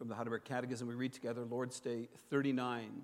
From 0.00 0.08
the 0.08 0.14
Heidelberg 0.14 0.44
Catechism, 0.44 0.88
we 0.88 0.94
read 0.94 1.12
together 1.12 1.44
Lord's 1.44 1.78
Day 1.78 2.08
39. 2.30 3.02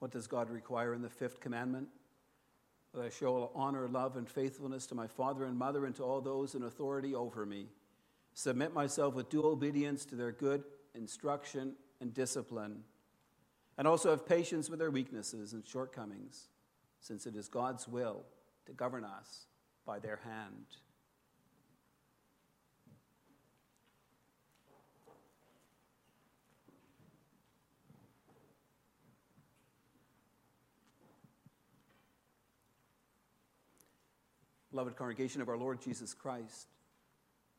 What 0.00 0.10
does 0.10 0.26
God 0.26 0.50
require 0.50 0.94
in 0.94 1.02
the 1.02 1.08
fifth 1.08 1.38
commandment? 1.38 1.86
That 2.92 3.04
I 3.04 3.08
show 3.08 3.52
honor, 3.54 3.86
love, 3.86 4.16
and 4.16 4.28
faithfulness 4.28 4.86
to 4.86 4.96
my 4.96 5.06
father 5.06 5.44
and 5.44 5.56
mother 5.56 5.86
and 5.86 5.94
to 5.94 6.02
all 6.02 6.20
those 6.20 6.56
in 6.56 6.64
authority 6.64 7.14
over 7.14 7.46
me. 7.46 7.68
Submit 8.34 8.72
myself 8.72 9.14
with 9.14 9.28
due 9.28 9.44
obedience 9.44 10.04
to 10.06 10.16
their 10.16 10.32
good 10.32 10.64
instruction 10.94 11.74
and 12.00 12.14
discipline, 12.14 12.84
and 13.76 13.86
also 13.86 14.10
have 14.10 14.26
patience 14.26 14.70
with 14.70 14.78
their 14.78 14.90
weaknesses 14.90 15.52
and 15.52 15.66
shortcomings, 15.66 16.48
since 17.00 17.26
it 17.26 17.36
is 17.36 17.48
God's 17.48 17.86
will 17.86 18.24
to 18.66 18.72
govern 18.72 19.04
us 19.04 19.46
by 19.84 19.98
their 19.98 20.20
hand. 20.24 20.66
beloved 34.70 34.96
congregation 34.96 35.42
of 35.42 35.48
our 35.48 35.58
Lord 35.58 35.80
Jesus 35.82 36.14
Christ. 36.14 36.68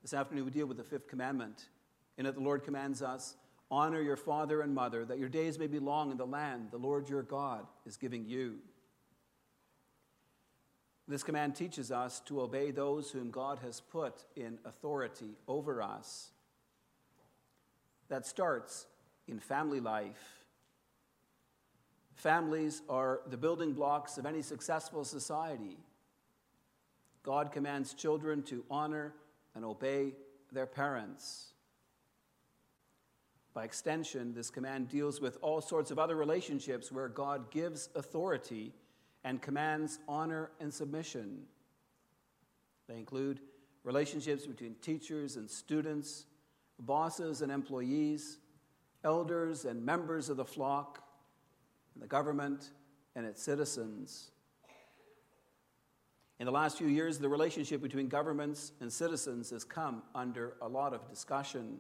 This 0.01 0.13
afternoon 0.13 0.45
we 0.45 0.51
deal 0.51 0.65
with 0.65 0.77
the 0.77 0.83
fifth 0.83 1.07
commandment. 1.07 1.69
In 2.17 2.25
it, 2.25 2.35
the 2.35 2.41
Lord 2.41 2.63
commands 2.63 3.01
us 3.01 3.35
honor 3.69 4.01
your 4.01 4.17
father 4.17 4.61
and 4.61 4.75
mother, 4.75 5.05
that 5.05 5.17
your 5.17 5.29
days 5.29 5.57
may 5.57 5.67
be 5.67 5.79
long 5.79 6.11
in 6.11 6.17
the 6.17 6.25
land 6.25 6.67
the 6.71 6.77
Lord 6.77 7.07
your 7.07 7.23
God 7.23 7.65
is 7.85 7.95
giving 7.97 8.25
you. 8.25 8.57
This 11.07 11.23
command 11.23 11.55
teaches 11.55 11.91
us 11.91 12.19
to 12.21 12.41
obey 12.41 12.71
those 12.71 13.11
whom 13.11 13.31
God 13.31 13.59
has 13.59 13.81
put 13.81 14.23
in 14.35 14.59
authority 14.65 15.37
over 15.47 15.81
us. 15.81 16.29
That 18.09 18.25
starts 18.25 18.85
in 19.27 19.39
family 19.39 19.79
life. 19.79 20.45
Families 22.15 22.81
are 22.89 23.21
the 23.27 23.37
building 23.37 23.73
blocks 23.73 24.17
of 24.17 24.25
any 24.25 24.41
successful 24.41 25.03
society. 25.03 25.77
God 27.23 27.51
commands 27.51 27.93
children 27.93 28.43
to 28.43 28.63
honor 28.69 29.13
and 29.55 29.65
obey 29.65 30.13
their 30.51 30.65
parents. 30.65 31.53
By 33.53 33.65
extension, 33.65 34.33
this 34.33 34.49
command 34.49 34.89
deals 34.89 35.19
with 35.19 35.37
all 35.41 35.61
sorts 35.61 35.91
of 35.91 35.99
other 35.99 36.15
relationships 36.15 36.91
where 36.91 37.09
God 37.09 37.51
gives 37.51 37.89
authority 37.95 38.71
and 39.23 39.41
commands 39.41 39.99
honor 40.07 40.51
and 40.59 40.73
submission. 40.73 41.43
They 42.87 42.95
include 42.95 43.41
relationships 43.83 44.45
between 44.45 44.75
teachers 44.81 45.35
and 45.35 45.49
students, 45.49 46.25
bosses 46.79 47.41
and 47.41 47.51
employees, 47.51 48.37
elders 49.03 49.65
and 49.65 49.85
members 49.85 50.29
of 50.29 50.37
the 50.37 50.45
flock, 50.45 51.03
and 51.93 52.01
the 52.01 52.07
government 52.07 52.69
and 53.15 53.25
its 53.25 53.43
citizens. 53.43 54.31
In 56.41 56.45
the 56.45 56.51
last 56.51 56.79
few 56.79 56.87
years, 56.87 57.19
the 57.19 57.29
relationship 57.29 57.83
between 57.83 58.07
governments 58.07 58.71
and 58.81 58.91
citizens 58.91 59.51
has 59.51 59.63
come 59.63 60.01
under 60.15 60.55
a 60.59 60.67
lot 60.67 60.91
of 60.91 61.07
discussion. 61.07 61.77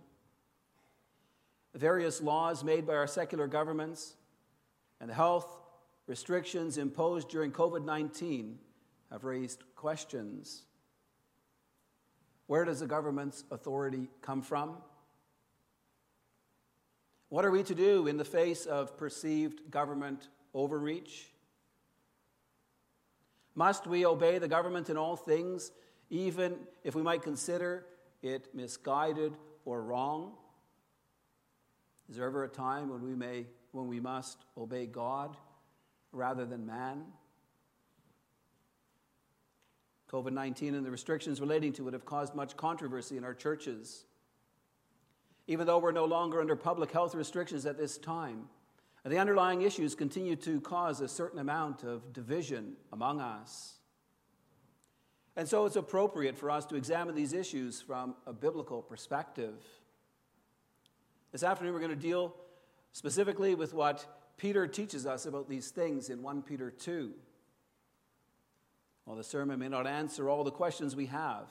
various 1.73 2.21
laws 2.21 2.63
made 2.63 2.85
by 2.85 2.93
our 2.93 3.07
secular 3.07 3.47
governments 3.47 4.13
and 4.99 5.09
the 5.09 5.15
health 5.15 5.47
restrictions 6.05 6.77
imposed 6.77 7.27
during 7.27 7.51
COVID 7.51 7.83
19 7.85 8.59
have 9.09 9.23
raised 9.23 9.63
questions. 9.75 10.61
Where 12.45 12.63
does 12.63 12.81
the 12.81 12.85
government's 12.85 13.43
authority 13.49 14.09
come 14.21 14.43
from? 14.43 14.77
What 17.29 17.45
are 17.45 17.51
we 17.51 17.63
to 17.63 17.73
do 17.73 18.05
in 18.05 18.17
the 18.17 18.25
face 18.25 18.67
of 18.67 18.95
perceived 18.95 19.71
government 19.71 20.29
overreach? 20.53 21.31
Must 23.55 23.85
we 23.85 24.05
obey 24.05 24.37
the 24.37 24.47
government 24.47 24.89
in 24.89 24.97
all 24.97 25.15
things, 25.15 25.71
even 26.09 26.55
if 26.83 26.95
we 26.95 27.01
might 27.01 27.21
consider 27.21 27.85
it 28.21 28.53
misguided 28.53 29.33
or 29.65 29.81
wrong? 29.81 30.33
Is 32.09 32.17
there 32.17 32.25
ever 32.25 32.43
a 32.43 32.49
time 32.49 32.89
when 32.89 33.03
we 33.03 33.15
may 33.15 33.45
when 33.71 33.87
we 33.87 33.99
must 33.99 34.43
obey 34.57 34.85
God 34.85 35.37
rather 36.11 36.45
than 36.45 36.65
man? 36.65 37.05
COVID 40.11 40.33
19 40.33 40.75
and 40.75 40.85
the 40.85 40.91
restrictions 40.91 41.39
relating 41.39 41.71
to 41.73 41.87
it 41.87 41.93
have 41.93 42.05
caused 42.05 42.35
much 42.35 42.57
controversy 42.57 43.15
in 43.15 43.23
our 43.23 43.33
churches. 43.33 44.05
Even 45.47 45.65
though 45.65 45.79
we're 45.79 45.91
no 45.91 46.05
longer 46.05 46.41
under 46.41 46.55
public 46.55 46.91
health 46.91 47.15
restrictions 47.15 47.65
at 47.65 47.77
this 47.77 47.97
time, 47.97 48.49
the 49.09 49.17
underlying 49.17 49.63
issues 49.63 49.95
continue 49.95 50.35
to 50.37 50.61
cause 50.61 51.01
a 51.01 51.07
certain 51.07 51.39
amount 51.39 51.83
of 51.83 52.13
division 52.13 52.73
among 52.93 53.19
us. 53.19 53.79
And 55.35 55.47
so 55.47 55.65
it's 55.65 55.75
appropriate 55.75 56.37
for 56.37 56.51
us 56.51 56.65
to 56.67 56.75
examine 56.75 57.15
these 57.15 57.33
issues 57.33 57.81
from 57.81 58.15
a 58.27 58.33
biblical 58.33 58.81
perspective. 58.81 59.55
This 61.31 61.43
afternoon, 61.43 61.73
we're 61.73 61.79
going 61.79 61.91
to 61.91 61.95
deal 61.95 62.35
specifically 62.91 63.55
with 63.55 63.73
what 63.73 64.05
Peter 64.37 64.67
teaches 64.67 65.05
us 65.05 65.25
about 65.25 65.49
these 65.49 65.69
things 65.69 66.09
in 66.09 66.21
1 66.21 66.43
Peter 66.43 66.69
2. 66.69 67.11
While 69.05 69.17
the 69.17 69.23
sermon 69.23 69.59
may 69.59 69.69
not 69.69 69.87
answer 69.87 70.29
all 70.29 70.43
the 70.43 70.51
questions 70.51 70.95
we 70.95 71.07
have, 71.07 71.49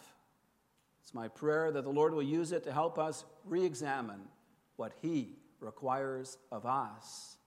it's 1.02 1.14
my 1.14 1.28
prayer 1.28 1.72
that 1.72 1.82
the 1.82 1.90
Lord 1.90 2.14
will 2.14 2.22
use 2.22 2.52
it 2.52 2.64
to 2.64 2.72
help 2.72 2.98
us 2.98 3.24
re 3.44 3.64
examine 3.64 4.20
what 4.76 4.92
He 5.02 5.36
requires 5.58 6.38
of 6.52 6.66
us. 6.66 7.38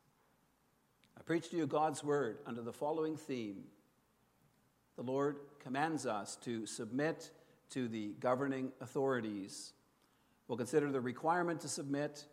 I 1.17 1.21
preach 1.21 1.49
to 1.49 1.57
you 1.57 1.67
God's 1.67 2.03
word 2.03 2.39
under 2.45 2.61
the 2.61 2.73
following 2.73 3.15
theme 3.15 3.63
The 4.95 5.03
Lord 5.03 5.37
commands 5.59 6.05
us 6.05 6.35
to 6.37 6.65
submit 6.65 7.31
to 7.71 7.87
the 7.87 8.13
governing 8.19 8.71
authorities. 8.81 9.73
We'll 10.47 10.57
consider 10.57 10.91
the 10.91 11.01
requirement 11.01 11.61
to 11.61 11.67
submit, 11.67 12.25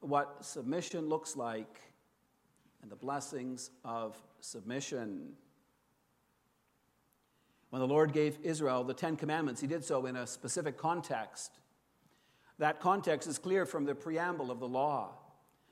what 0.00 0.44
submission 0.44 1.08
looks 1.08 1.36
like, 1.36 1.80
and 2.82 2.90
the 2.90 2.96
blessings 2.96 3.70
of 3.84 4.16
submission. 4.40 5.34
When 7.70 7.80
the 7.80 7.86
Lord 7.86 8.12
gave 8.12 8.38
Israel 8.42 8.82
the 8.82 8.94
Ten 8.94 9.16
Commandments, 9.16 9.60
He 9.60 9.66
did 9.66 9.84
so 9.84 10.06
in 10.06 10.16
a 10.16 10.26
specific 10.26 10.78
context. 10.78 11.52
That 12.58 12.80
context 12.80 13.28
is 13.28 13.38
clear 13.38 13.66
from 13.66 13.84
the 13.84 13.94
preamble 13.94 14.50
of 14.50 14.58
the 14.58 14.68
law. 14.68 15.10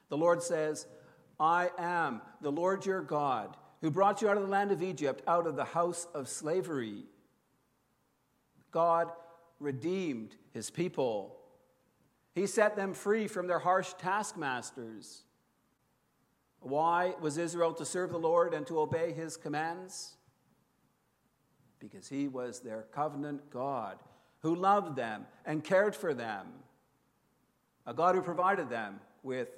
The 0.08 0.16
Lord 0.16 0.42
says, 0.42 0.86
I 1.38 1.70
am 1.78 2.22
the 2.40 2.52
Lord 2.52 2.86
your 2.86 3.02
God, 3.02 3.56
who 3.80 3.90
brought 3.90 4.22
you 4.22 4.28
out 4.28 4.36
of 4.36 4.42
the 4.42 4.48
land 4.48 4.72
of 4.72 4.82
Egypt, 4.82 5.22
out 5.26 5.46
of 5.46 5.56
the 5.56 5.64
house 5.64 6.06
of 6.14 6.28
slavery. 6.28 7.04
God 8.70 9.10
redeemed 9.60 10.36
his 10.52 10.70
people. 10.70 11.36
He 12.34 12.46
set 12.46 12.76
them 12.76 12.94
free 12.94 13.26
from 13.26 13.46
their 13.46 13.58
harsh 13.58 13.92
taskmasters. 13.98 15.22
Why 16.60 17.14
was 17.20 17.38
Israel 17.38 17.72
to 17.74 17.84
serve 17.84 18.10
the 18.10 18.18
Lord 18.18 18.52
and 18.52 18.66
to 18.66 18.80
obey 18.80 19.12
his 19.12 19.36
commands? 19.36 20.14
Because 21.78 22.08
he 22.08 22.28
was 22.28 22.60
their 22.60 22.86
covenant 22.92 23.50
God 23.50 23.98
who 24.40 24.54
loved 24.54 24.96
them 24.96 25.26
and 25.44 25.62
cared 25.62 25.94
for 25.94 26.14
them, 26.14 26.46
a 27.86 27.94
God 27.94 28.14
who 28.14 28.22
provided 28.22 28.68
them 28.68 29.00
with 29.22 29.48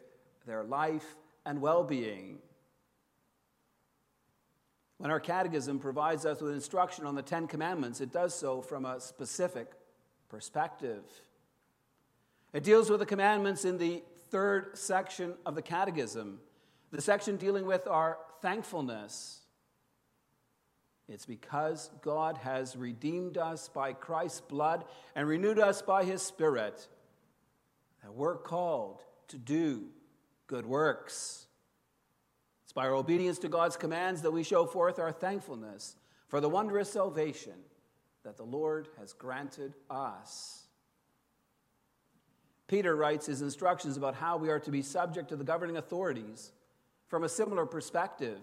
their 0.46 0.64
life 0.64 1.16
and 1.48 1.62
well 1.62 1.82
being. 1.82 2.38
When 4.98 5.10
our 5.10 5.18
catechism 5.18 5.78
provides 5.78 6.26
us 6.26 6.42
with 6.42 6.52
instruction 6.52 7.06
on 7.06 7.14
the 7.14 7.22
Ten 7.22 7.46
Commandments, 7.46 8.02
it 8.02 8.12
does 8.12 8.34
so 8.34 8.60
from 8.60 8.84
a 8.84 9.00
specific 9.00 9.72
perspective. 10.28 11.04
It 12.52 12.64
deals 12.64 12.90
with 12.90 13.00
the 13.00 13.06
commandments 13.06 13.64
in 13.64 13.78
the 13.78 14.02
third 14.30 14.76
section 14.76 15.34
of 15.46 15.54
the 15.54 15.62
catechism, 15.62 16.38
the 16.90 17.00
section 17.00 17.36
dealing 17.36 17.64
with 17.64 17.86
our 17.86 18.18
thankfulness. 18.42 19.40
It's 21.08 21.24
because 21.24 21.90
God 22.02 22.36
has 22.38 22.76
redeemed 22.76 23.38
us 23.38 23.70
by 23.70 23.94
Christ's 23.94 24.42
blood 24.42 24.84
and 25.14 25.26
renewed 25.26 25.58
us 25.58 25.80
by 25.80 26.04
his 26.04 26.20
Spirit 26.20 26.86
that 28.02 28.12
we're 28.12 28.36
called 28.36 29.02
to 29.28 29.38
do 29.38 29.84
good 30.48 30.66
works. 30.66 31.46
It's 32.64 32.72
by 32.72 32.86
our 32.86 32.94
obedience 32.94 33.38
to 33.40 33.48
God's 33.48 33.76
commands 33.76 34.22
that 34.22 34.32
we 34.32 34.42
show 34.42 34.66
forth 34.66 34.98
our 34.98 35.12
thankfulness 35.12 35.94
for 36.26 36.40
the 36.40 36.48
wondrous 36.48 36.90
salvation 36.90 37.54
that 38.24 38.36
the 38.36 38.44
Lord 38.44 38.88
has 38.98 39.12
granted 39.12 39.74
us. 39.88 40.64
Peter 42.66 42.96
writes 42.96 43.26
his 43.26 43.40
instructions 43.40 43.96
about 43.96 44.14
how 44.14 44.36
we 44.36 44.50
are 44.50 44.60
to 44.60 44.70
be 44.70 44.82
subject 44.82 45.28
to 45.28 45.36
the 45.36 45.44
governing 45.44 45.76
authorities 45.76 46.52
from 47.06 47.24
a 47.24 47.28
similar 47.28 47.64
perspective. 47.64 48.38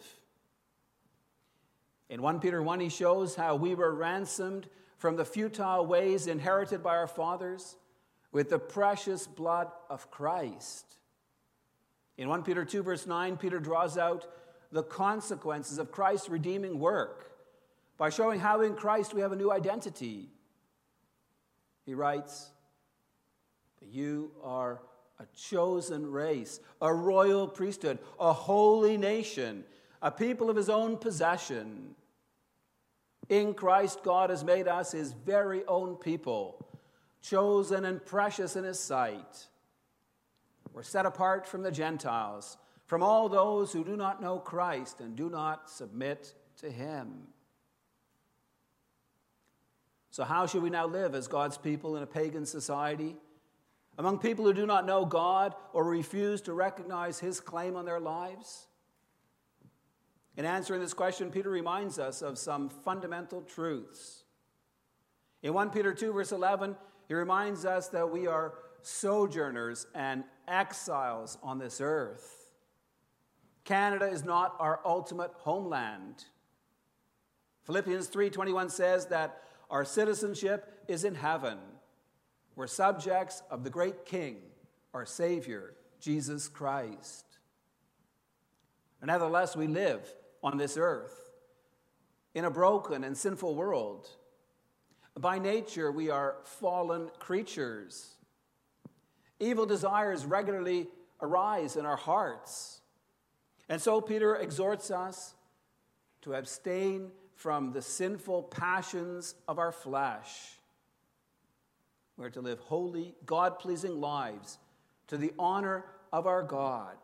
In 2.09 2.21
1 2.21 2.39
Peter 2.39 2.61
1, 2.61 2.79
he 2.79 2.89
shows 2.89 3.35
how 3.35 3.55
we 3.55 3.75
were 3.75 3.93
ransomed 3.93 4.67
from 4.97 5.15
the 5.15 5.25
futile 5.25 5.85
ways 5.85 6.25
inherited 6.27 6.81
by 6.81 6.95
our 6.95 7.07
fathers 7.07 7.75
with 8.31 8.49
the 8.49 8.59
precious 8.59 9.27
blood 9.27 9.67
of 9.89 10.09
Christ. 10.09 10.97
In 12.17 12.29
1 12.29 12.43
Peter 12.43 12.63
2, 12.63 12.83
verse 12.83 13.05
9, 13.05 13.37
Peter 13.37 13.59
draws 13.59 13.97
out 13.97 14.25
the 14.71 14.83
consequences 14.83 15.77
of 15.77 15.91
Christ's 15.91 16.29
redeeming 16.29 16.79
work 16.79 17.31
by 17.97 18.09
showing 18.09 18.39
how 18.39 18.61
in 18.61 18.75
Christ 18.75 19.13
we 19.13 19.21
have 19.21 19.31
a 19.31 19.35
new 19.35 19.51
identity. 19.51 20.29
He 21.85 21.93
writes, 21.93 22.49
You 23.81 24.31
are 24.43 24.81
a 25.19 25.25
chosen 25.35 26.11
race, 26.11 26.59
a 26.81 26.93
royal 26.93 27.47
priesthood, 27.47 27.99
a 28.19 28.33
holy 28.33 28.97
nation, 28.97 29.63
a 30.01 30.11
people 30.11 30.49
of 30.49 30.55
his 30.55 30.69
own 30.69 30.97
possession. 30.97 31.95
In 33.29 33.53
Christ, 33.53 34.03
God 34.03 34.29
has 34.29 34.43
made 34.43 34.67
us 34.67 34.91
his 34.91 35.13
very 35.13 35.65
own 35.65 35.95
people, 35.95 36.65
chosen 37.21 37.85
and 37.85 38.05
precious 38.05 38.55
in 38.55 38.63
his 38.63 38.79
sight. 38.79 39.47
We're 40.75 40.83
set 40.83 41.05
apart 41.05 41.47
from 41.47 41.63
the 41.63 41.71
Gentiles, 41.71 42.57
from 42.85 43.01
all 43.01 43.29
those 43.29 43.71
who 43.71 43.85
do 43.85 43.95
not 43.95 44.21
know 44.21 44.39
Christ 44.39 44.99
and 44.99 45.15
do 45.15 45.29
not 45.29 45.69
submit 45.69 46.35
to 46.57 46.69
him. 46.69 47.27
So, 50.11 50.25
how 50.25 50.45
should 50.45 50.63
we 50.63 50.69
now 50.69 50.85
live 50.85 51.15
as 51.15 51.29
God's 51.29 51.57
people 51.57 51.95
in 51.95 52.03
a 52.03 52.05
pagan 52.05 52.45
society? 52.45 53.15
Among 53.97 54.19
people 54.19 54.43
who 54.43 54.53
do 54.53 54.65
not 54.65 54.85
know 54.85 55.05
God 55.05 55.55
or 55.71 55.85
refuse 55.85 56.41
to 56.41 56.53
recognize 56.53 57.19
his 57.19 57.39
claim 57.39 57.77
on 57.77 57.85
their 57.85 58.01
lives? 58.01 58.67
In 60.35 60.43
answering 60.43 60.81
this 60.81 60.93
question, 60.93 61.31
Peter 61.31 61.49
reminds 61.49 61.99
us 61.99 62.21
of 62.21 62.37
some 62.37 62.67
fundamental 62.67 63.41
truths. 63.43 64.25
In 65.41 65.53
1 65.53 65.69
Peter 65.69 65.93
2, 65.93 66.11
verse 66.11 66.33
11, 66.33 66.75
he 67.07 67.13
reminds 67.13 67.63
us 67.63 67.87
that 67.89 68.11
we 68.11 68.27
are 68.27 68.55
sojourners 68.85 69.87
and 69.95 70.23
exiles 70.47 71.37
on 71.41 71.57
this 71.57 71.81
earth. 71.81 72.53
Canada 73.63 74.05
is 74.05 74.23
not 74.23 74.55
our 74.59 74.79
ultimate 74.85 75.31
homeland. 75.37 76.25
Philippians 77.63 78.07
3:21 78.07 78.69
says 78.69 79.07
that 79.07 79.43
our 79.71 79.83
citizenship 79.83 80.83
is 80.87 81.03
in 81.03 81.15
heaven. 81.15 81.59
We're 82.55 82.67
subjects 82.67 83.41
of 83.49 83.63
the 83.63 83.71
great 83.71 84.05
king, 84.05 84.51
our 84.93 85.05
savior, 85.05 85.75
Jesus 85.99 86.47
Christ. 86.47 87.25
And 89.01 89.07
nevertheless, 89.07 89.55
we 89.55 89.67
live 89.67 90.15
on 90.43 90.57
this 90.57 90.77
earth 90.77 91.31
in 92.35 92.45
a 92.45 92.51
broken 92.51 93.03
and 93.03 93.17
sinful 93.17 93.55
world. 93.55 94.09
By 95.17 95.39
nature, 95.39 95.91
we 95.91 96.09
are 96.09 96.37
fallen 96.43 97.09
creatures. 97.17 98.14
Evil 99.39 99.65
desires 99.65 100.25
regularly 100.25 100.87
arise 101.21 101.75
in 101.75 101.85
our 101.85 101.97
hearts. 101.97 102.81
And 103.67 103.81
so 103.81 103.99
Peter 103.99 104.35
exhorts 104.35 104.91
us 104.91 105.35
to 106.21 106.33
abstain 106.33 107.11
from 107.35 107.73
the 107.73 107.81
sinful 107.81 108.43
passions 108.43 109.35
of 109.47 109.59
our 109.59 109.71
flesh. 109.71 110.29
We're 112.17 112.29
to 112.29 112.41
live 112.41 112.59
holy, 112.59 113.13
God 113.25 113.59
pleasing 113.59 113.99
lives 113.99 114.57
to 115.07 115.17
the 115.17 115.33
honor 115.37 115.85
of 116.13 116.27
our 116.27 116.43
God. 116.43 116.95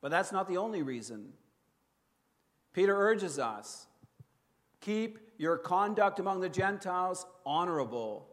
But 0.00 0.10
that's 0.10 0.30
not 0.30 0.48
the 0.48 0.58
only 0.58 0.82
reason. 0.82 1.32
Peter 2.72 2.96
urges 2.96 3.38
us 3.38 3.86
keep 4.80 5.18
your 5.36 5.56
conduct 5.56 6.20
among 6.20 6.40
the 6.40 6.48
Gentiles 6.48 7.26
honorable 7.44 8.28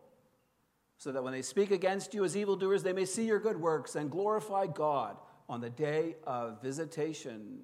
so 0.97 1.11
that 1.11 1.23
when 1.23 1.33
they 1.33 1.41
speak 1.41 1.71
against 1.71 2.13
you 2.13 2.23
as 2.23 2.37
evildoers, 2.37 2.83
they 2.83 2.93
may 2.93 3.05
see 3.05 3.25
your 3.25 3.39
good 3.39 3.59
works 3.59 3.95
and 3.95 4.09
glorify 4.09 4.67
God 4.67 5.17
on 5.49 5.61
the 5.61 5.69
day 5.69 6.15
of 6.23 6.61
visitation. 6.61 7.61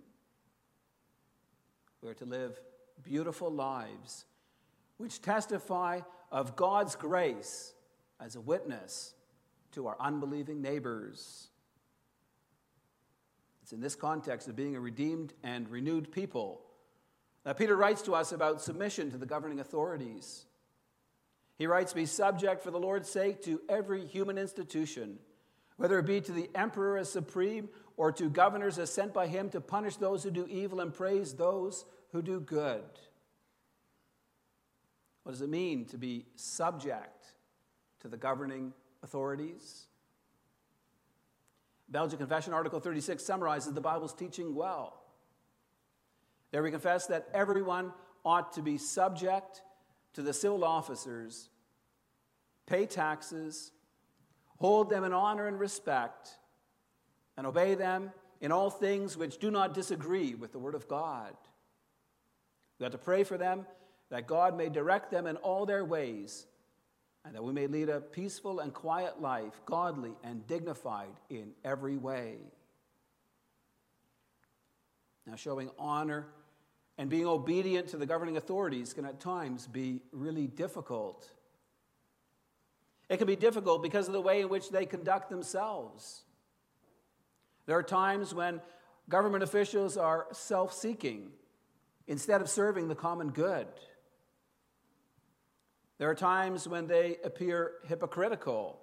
We 2.01 2.09
are 2.09 2.15
to 2.15 2.25
live 2.25 2.59
beautiful 3.03 3.49
lives 3.49 4.25
which 4.97 5.21
testify 5.21 6.01
of 6.31 6.55
God's 6.55 6.95
grace 6.95 7.73
as 8.19 8.35
a 8.35 8.41
witness 8.41 9.13
to 9.71 9.87
our 9.87 9.95
unbelieving 9.99 10.61
neighbors. 10.61 11.47
It's 13.63 13.71
in 13.71 13.79
this 13.79 13.95
context 13.95 14.47
of 14.47 14.55
being 14.55 14.75
a 14.75 14.79
redeemed 14.79 15.33
and 15.43 15.69
renewed 15.69 16.11
people 16.11 16.61
that 17.43 17.57
Peter 17.57 17.75
writes 17.75 18.01
to 18.03 18.13
us 18.13 18.31
about 18.31 18.61
submission 18.61 19.09
to 19.11 19.17
the 19.17 19.25
governing 19.25 19.59
authorities. 19.59 20.45
He 21.59 21.67
writes, 21.67 21.93
Be 21.93 22.05
subject 22.05 22.63
for 22.63 22.71
the 22.71 22.79
Lord's 22.79 23.09
sake 23.09 23.43
to 23.43 23.61
every 23.69 24.07
human 24.07 24.37
institution, 24.37 25.19
whether 25.75 25.99
it 25.99 26.05
be 26.05 26.21
to 26.21 26.31
the 26.31 26.49
emperor 26.55 26.97
as 26.97 27.11
supreme 27.11 27.67
or 27.97 28.13
to 28.13 28.29
governors 28.29 28.79
as 28.79 28.89
sent 28.91 29.13
by 29.13 29.27
him 29.27 29.49
to 29.49 29.61
punish 29.61 29.97
those 29.97 30.23
who 30.23 30.31
do 30.31 30.47
evil 30.47 30.79
and 30.79 30.93
praise 30.93 31.33
those 31.33 31.83
who 32.13 32.21
do 32.21 32.39
good. 32.39 32.81
What 35.23 35.33
does 35.33 35.41
it 35.41 35.49
mean 35.49 35.85
to 35.87 35.97
be 35.97 36.25
subject 36.35 37.33
to 37.99 38.07
the 38.07 38.17
governing 38.17 38.73
authorities? 39.03 39.87
Belgian 41.89 42.19
Confession, 42.19 42.53
Article 42.53 42.79
36, 42.79 43.23
summarizes 43.23 43.73
the 43.73 43.81
Bible's 43.81 44.13
teaching 44.13 44.55
well. 44.55 45.03
There 46.51 46.63
we 46.63 46.71
confess 46.71 47.07
that 47.07 47.27
everyone 47.33 47.91
ought 48.23 48.53
to 48.53 48.61
be 48.61 48.77
subject 48.77 49.61
to 50.13 50.21
the 50.21 50.33
civil 50.33 50.63
officers, 50.63 51.49
pay 52.65 52.85
taxes, 52.85 53.71
hold 54.57 54.89
them 54.89 55.03
in 55.03 55.13
honor 55.13 55.47
and 55.47 55.59
respect, 55.59 56.29
and 57.37 57.47
obey 57.47 57.75
them 57.75 58.11
in 58.41 58.51
all 58.51 58.69
things 58.69 59.17
which 59.17 59.37
do 59.37 59.51
not 59.51 59.73
disagree 59.73 60.35
with 60.35 60.51
the 60.51 60.59
Word 60.59 60.75
of 60.75 60.87
God. 60.87 61.33
We 62.77 62.83
have 62.83 62.93
to 62.93 62.97
pray 62.97 63.23
for 63.23 63.37
them 63.37 63.65
that 64.09 64.27
God 64.27 64.57
may 64.57 64.69
direct 64.69 65.11
them 65.11 65.27
in 65.27 65.35
all 65.37 65.65
their 65.65 65.85
ways, 65.85 66.47
and 67.25 67.35
that 67.35 67.43
we 67.43 67.53
may 67.53 67.67
lead 67.67 67.89
a 67.89 67.99
peaceful 67.99 68.59
and 68.59 68.73
quiet 68.73 69.21
life, 69.21 69.61
godly 69.65 70.13
and 70.23 70.47
dignified 70.47 71.13
in 71.29 71.51
every 71.63 71.97
way. 71.97 72.37
Now, 75.27 75.35
showing 75.35 75.69
honor 75.77 76.27
and 76.99 77.09
being 77.09 77.25
obedient 77.25 77.87
to 77.87 77.97
the 77.97 78.05
governing 78.05 78.35
authorities 78.35 78.91
can 78.91 79.05
at 79.05 79.21
times 79.21 79.65
be 79.67 80.01
really 80.11 80.47
difficult. 80.47 81.31
It 83.07 83.17
can 83.17 83.25
be 83.25 83.37
difficult 83.37 83.81
because 83.81 84.07
of 84.07 84.13
the 84.13 84.19
way 84.19 84.41
in 84.41 84.49
which 84.49 84.69
they 84.69 84.85
conduct 84.85 85.29
themselves. 85.29 86.23
There 87.65 87.77
are 87.77 87.83
times 87.83 88.35
when 88.35 88.59
government 89.07 89.43
officials 89.43 89.95
are 89.95 90.27
self 90.33 90.73
seeking 90.73 91.29
instead 92.05 92.41
of 92.41 92.49
serving 92.49 92.89
the 92.89 92.95
common 92.95 93.29
good. 93.29 93.67
There 95.99 96.09
are 96.09 96.15
times 96.15 96.67
when 96.67 96.87
they 96.87 97.15
appear 97.23 97.75
hypocritical, 97.87 98.77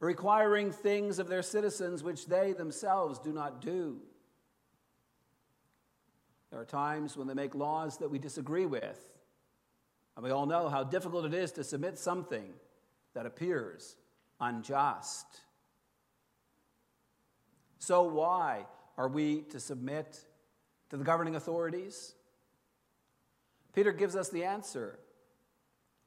requiring 0.00 0.72
things 0.72 1.18
of 1.18 1.28
their 1.28 1.42
citizens 1.42 2.02
which 2.02 2.24
they 2.24 2.54
themselves 2.54 3.18
do 3.18 3.34
not 3.34 3.60
do. 3.60 4.00
There 6.50 6.60
are 6.60 6.64
times 6.64 7.16
when 7.16 7.26
they 7.26 7.34
make 7.34 7.54
laws 7.54 7.98
that 7.98 8.10
we 8.10 8.18
disagree 8.18 8.66
with. 8.66 8.98
And 10.16 10.24
we 10.24 10.30
all 10.30 10.46
know 10.46 10.68
how 10.68 10.82
difficult 10.82 11.26
it 11.26 11.34
is 11.34 11.52
to 11.52 11.64
submit 11.64 11.98
something 11.98 12.52
that 13.14 13.26
appears 13.26 13.96
unjust. 14.40 15.26
So, 17.78 18.02
why 18.02 18.66
are 18.96 19.08
we 19.08 19.42
to 19.50 19.60
submit 19.60 20.20
to 20.90 20.96
the 20.96 21.04
governing 21.04 21.36
authorities? 21.36 22.14
Peter 23.74 23.92
gives 23.92 24.16
us 24.16 24.28
the 24.28 24.44
answer. 24.44 24.98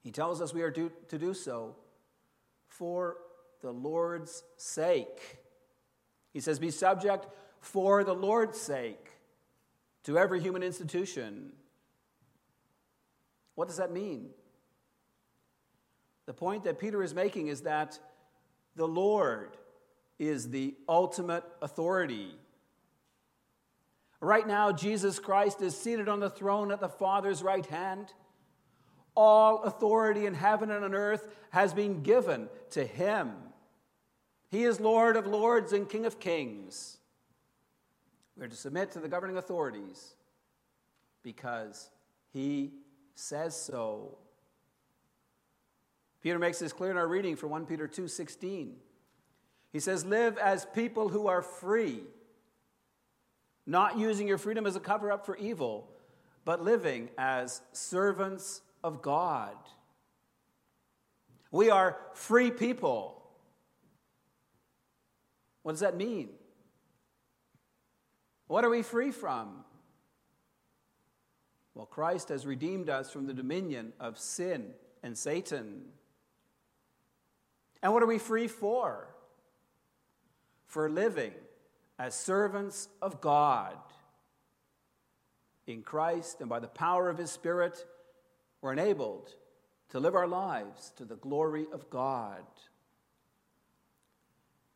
He 0.04 0.12
tells 0.12 0.42
us 0.42 0.54
we 0.54 0.64
are 0.64 0.72
to, 0.72 0.92
to 1.10 1.18
do 1.18 1.34
so 1.34 1.76
for 2.68 3.18
the 3.62 3.72
Lord's 3.72 4.44
sake. 4.58 5.40
He 6.34 6.40
says, 6.40 6.60
Be 6.60 6.72
subject 6.72 7.28
for 7.62 8.04
the 8.04 8.16
Lord's 8.16 8.60
sake 8.60 9.01
to 10.04 10.18
every 10.18 10.42
human 10.42 10.64
institution. 10.64 11.52
What 13.56 13.68
does 13.68 13.78
that 13.78 13.92
mean? 13.92 14.30
The 16.26 16.34
point 16.34 16.64
that 16.64 16.80
Peter 16.80 17.04
is 17.04 17.14
making 17.14 17.48
is 17.48 17.62
that 17.62 18.00
the 18.76 18.88
Lord 18.88 19.58
is 20.18 20.50
the 20.50 20.76
ultimate 20.88 21.44
authority. 21.62 22.32
Right 24.20 24.48
now, 24.48 24.72
Jesus 24.72 25.20
Christ 25.20 25.62
is 25.62 25.76
seated 25.76 26.08
on 26.08 26.20
the 26.20 26.30
throne 26.30 26.72
at 26.72 26.80
the 26.80 26.90
Father's 26.90 27.42
right 27.42 27.66
hand. 27.66 28.14
All 29.16 29.64
authority 29.64 30.26
in 30.26 30.34
heaven 30.36 30.72
and 30.72 30.86
on 30.86 30.94
earth 30.94 31.28
has 31.50 31.74
been 31.74 32.04
given 32.04 32.48
to 32.70 32.86
him. 32.86 33.34
He 34.50 34.64
is 34.64 34.80
Lord 34.80 35.18
of 35.18 35.26
lords 35.26 35.74
and 35.74 35.90
King 35.90 36.06
of 36.06 36.20
kings. 36.20 36.98
We 38.42 38.46
are 38.46 38.50
to 38.50 38.56
submit 38.56 38.90
to 38.94 39.00
the 39.00 39.08
governing 39.08 39.38
authorities 39.38 40.16
because 41.22 41.92
he 42.34 42.72
says 43.14 43.56
so. 43.56 44.18
Peter 46.24 46.40
makes 46.40 46.58
this 46.58 46.74
clear 46.74 46.90
in 46.90 46.98
our 46.98 47.08
reading 47.08 47.36
from 47.36 47.52
1 47.52 47.68
Peter 47.68 47.88
2:16. 47.88 48.82
He 49.72 49.80
says, 49.80 50.06
"Live 50.06 50.40
as 50.40 50.66
people 50.66 51.10
who 51.10 51.28
are 51.28 51.44
free, 51.44 52.04
not 53.68 54.00
using 54.00 54.28
your 54.28 54.40
freedom 54.40 54.66
as 54.66 54.76
a 54.76 54.80
cover 54.80 55.12
up 55.12 55.24
for 55.24 55.38
evil, 55.38 55.96
but 56.44 56.64
living 56.64 57.12
as 57.20 57.62
servants 57.74 58.64
of 58.84 59.04
God." 59.04 59.56
We 61.52 61.70
are 61.70 62.10
free 62.16 62.50
people. 62.50 63.22
What 65.62 65.74
does 65.74 65.82
that 65.82 65.96
mean? 65.96 66.40
What 68.52 68.66
are 68.66 68.70
we 68.70 68.82
free 68.82 69.12
from? 69.12 69.64
Well, 71.74 71.86
Christ 71.86 72.28
has 72.28 72.46
redeemed 72.46 72.90
us 72.90 73.10
from 73.10 73.26
the 73.26 73.34
dominion 73.34 73.94
of 73.98 74.20
sin 74.20 74.72
and 75.02 75.18
Satan. 75.18 75.84
And 77.82 77.94
what 77.94 78.04
are 78.04 78.08
we 78.08 78.18
free 78.18 78.50
for? 78.50 79.08
For 80.66 80.90
living 80.90 81.32
as 81.98 82.14
servants 82.14 82.90
of 83.02 83.22
God. 83.22 83.78
In 85.66 85.82
Christ 85.82 86.42
and 86.42 86.50
by 86.50 86.60
the 86.60 86.68
power 86.68 87.08
of 87.08 87.18
His 87.18 87.32
Spirit, 87.32 87.86
we're 88.60 88.74
enabled 88.74 89.34
to 89.92 90.00
live 90.02 90.14
our 90.14 90.28
lives 90.28 90.92
to 90.98 91.06
the 91.06 91.16
glory 91.16 91.68
of 91.72 91.90
God. 91.90 92.44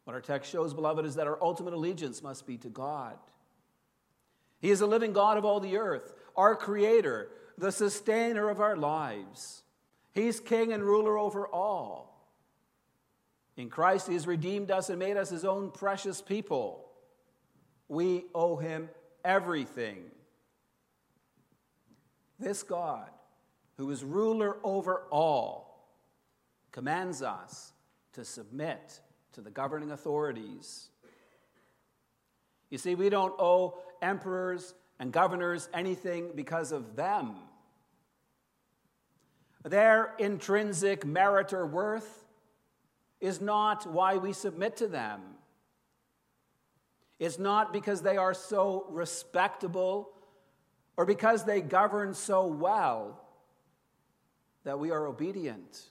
What 0.06 0.14
our 0.14 0.22
text 0.22 0.50
shows, 0.50 0.74
beloved, 0.74 1.06
is 1.06 1.16
that 1.16 1.28
our 1.28 1.44
ultimate 1.44 1.74
allegiance 1.74 2.24
must 2.24 2.48
be 2.48 2.56
to 2.60 2.70
God. 2.70 3.18
He 4.66 4.72
is 4.72 4.80
the 4.80 4.88
living 4.88 5.14
God 5.14 5.38
of 5.38 5.46
all 5.46 5.60
the 5.60 5.78
earth, 5.78 6.16
our 6.36 6.56
creator, 6.56 7.30
the 7.56 7.72
sustainer 7.72 8.50
of 8.50 8.60
our 8.60 8.76
lives. 8.76 9.62
He's 10.12 10.40
king 10.40 10.74
and 10.74 10.82
ruler 10.82 11.20
over 11.20 11.48
all. 11.48 12.28
In 13.58 13.70
Christ, 13.70 14.08
He 14.08 14.16
has 14.16 14.26
redeemed 14.26 14.72
us 14.72 14.90
and 14.90 14.98
made 14.98 15.18
us 15.18 15.30
His 15.30 15.46
own 15.46 15.70
precious 15.70 16.20
people. 16.20 16.84
We 17.90 18.24
owe 18.34 18.56
Him 18.56 18.90
everything. 19.24 20.06
This 22.40 22.64
God, 22.64 23.12
who 23.78 23.92
is 23.92 24.04
ruler 24.04 24.58
over 24.64 25.04
all, 25.12 25.94
commands 26.72 27.22
us 27.22 27.72
to 28.14 28.26
submit 28.26 29.00
to 29.34 29.42
the 29.42 29.52
governing 29.52 29.92
authorities. 29.92 30.90
You 32.76 32.80
see, 32.80 32.94
we 32.94 33.08
don't 33.08 33.34
owe 33.40 33.76
emperors 34.02 34.74
and 35.00 35.10
governors 35.10 35.70
anything 35.74 36.32
because 36.36 36.74
of 36.74 36.98
them. 36.98 37.36
Their 39.64 40.14
intrinsic 40.20 41.06
merit 41.06 41.54
or 41.54 41.66
worth 41.66 42.26
is 43.22 43.40
not 43.40 43.90
why 43.90 44.18
we 44.18 44.34
submit 44.34 44.76
to 44.76 44.90
them. 44.90 45.22
It's 47.18 47.40
not 47.40 47.72
because 47.72 48.02
they 48.02 48.18
are 48.18 48.34
so 48.34 48.88
respectable 48.90 50.10
or 50.98 51.06
because 51.06 51.46
they 51.46 51.62
govern 51.62 52.14
so 52.14 52.46
well 52.46 53.26
that 54.66 54.80
we 54.80 54.92
are 54.92 55.08
obedient. 55.08 55.82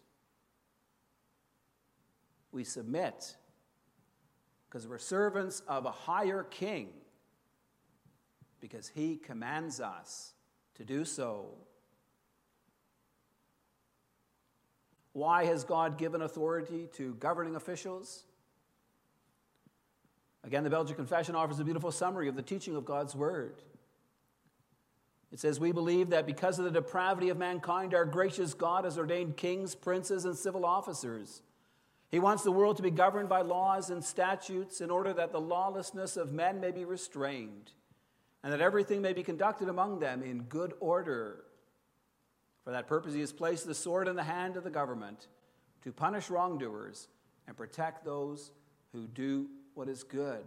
We 2.53 2.62
submit 2.62 3.37
because 4.75 4.88
we're 4.88 4.99
servants 4.99 5.62
of 5.69 5.87
a 5.87 5.90
higher 5.93 6.43
king 6.43 6.88
because 8.61 8.88
he 8.88 9.14
commands 9.14 9.81
us 9.81 10.33
to 10.75 10.85
do 10.85 11.04
so. 11.04 11.47
Why 15.12 15.45
has 15.45 15.62
God 15.62 15.97
given 15.97 16.23
authority 16.23 16.88
to 16.95 17.14
governing 17.21 17.54
officials? 17.54 18.25
Again, 20.43 20.64
the 20.64 20.71
Belgian 20.71 20.97
Confession 20.97 21.37
offers 21.37 21.61
a 21.61 21.64
beautiful 21.64 21.93
summary 21.93 22.26
of 22.26 22.35
the 22.35 22.43
teaching 22.43 22.75
of 22.75 22.85
God's 22.85 23.14
Word. 23.14 23.62
It 25.31 25.38
says, 25.38 25.61
We 25.61 25.71
believe 25.71 26.11
that 26.11 26.26
because 26.26 26.59
of 26.59 26.64
the 26.64 26.73
depravity 26.73 27.28
of 27.28 27.38
mankind, 27.38 27.95
our 27.95 28.04
gracious 28.04 28.54
God 28.54 28.83
has 28.83 28.99
ordained 28.99 29.37
kings, 29.37 29.76
princes, 29.76 30.25
and 30.25 30.37
civil 30.37 30.66
officers. 30.66 31.43
He 32.11 32.21
wants 32.21 32.45
the 32.45 32.53
world 32.53 32.77
to 32.77 32.83
be 32.83 32.91
governed 32.91 33.29
by 33.29 33.43
laws 33.43 33.91
and 33.91 34.05
statutes 34.05 34.81
in 34.81 34.91
order 34.91 35.13
that 35.13 35.33
the 35.33 35.41
lawlessness 35.41 36.17
of 36.17 36.33
men 36.33 36.61
may 36.61 36.71
be 36.71 36.85
restrained 36.85 37.73
and 38.43 38.53
that 38.53 38.61
everything 38.61 39.03
may 39.03 39.13
be 39.13 39.23
conducted 39.23 39.69
among 39.69 39.99
them 39.99 40.23
in 40.23 40.43
good 40.43 40.75
order. 40.79 41.45
For 42.63 42.71
that 42.71 42.87
purpose, 42.87 43.15
he 43.15 43.21
has 43.21 43.33
placed 43.33 43.67
the 43.67 43.75
sword 43.75 44.07
in 44.07 44.17
the 44.17 44.23
hand 44.23 44.57
of 44.57 44.65
the 44.65 44.71
government 44.71 45.29
to 45.83 45.93
punish 45.93 46.31
wrongdoers 46.31 47.09
and 47.47 47.57
protect 47.57 48.05
those 48.05 48.53
who 48.93 49.07
do 49.07 49.49
what 49.75 49.89
is 49.89 50.03
good. 50.03 50.45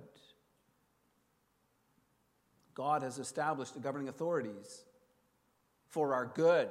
God 2.74 3.02
has 3.02 3.18
established 3.18 3.74
the 3.74 3.80
governing 3.80 4.08
authorities 4.08 4.84
for 5.88 6.14
our 6.14 6.28
good. 6.28 6.70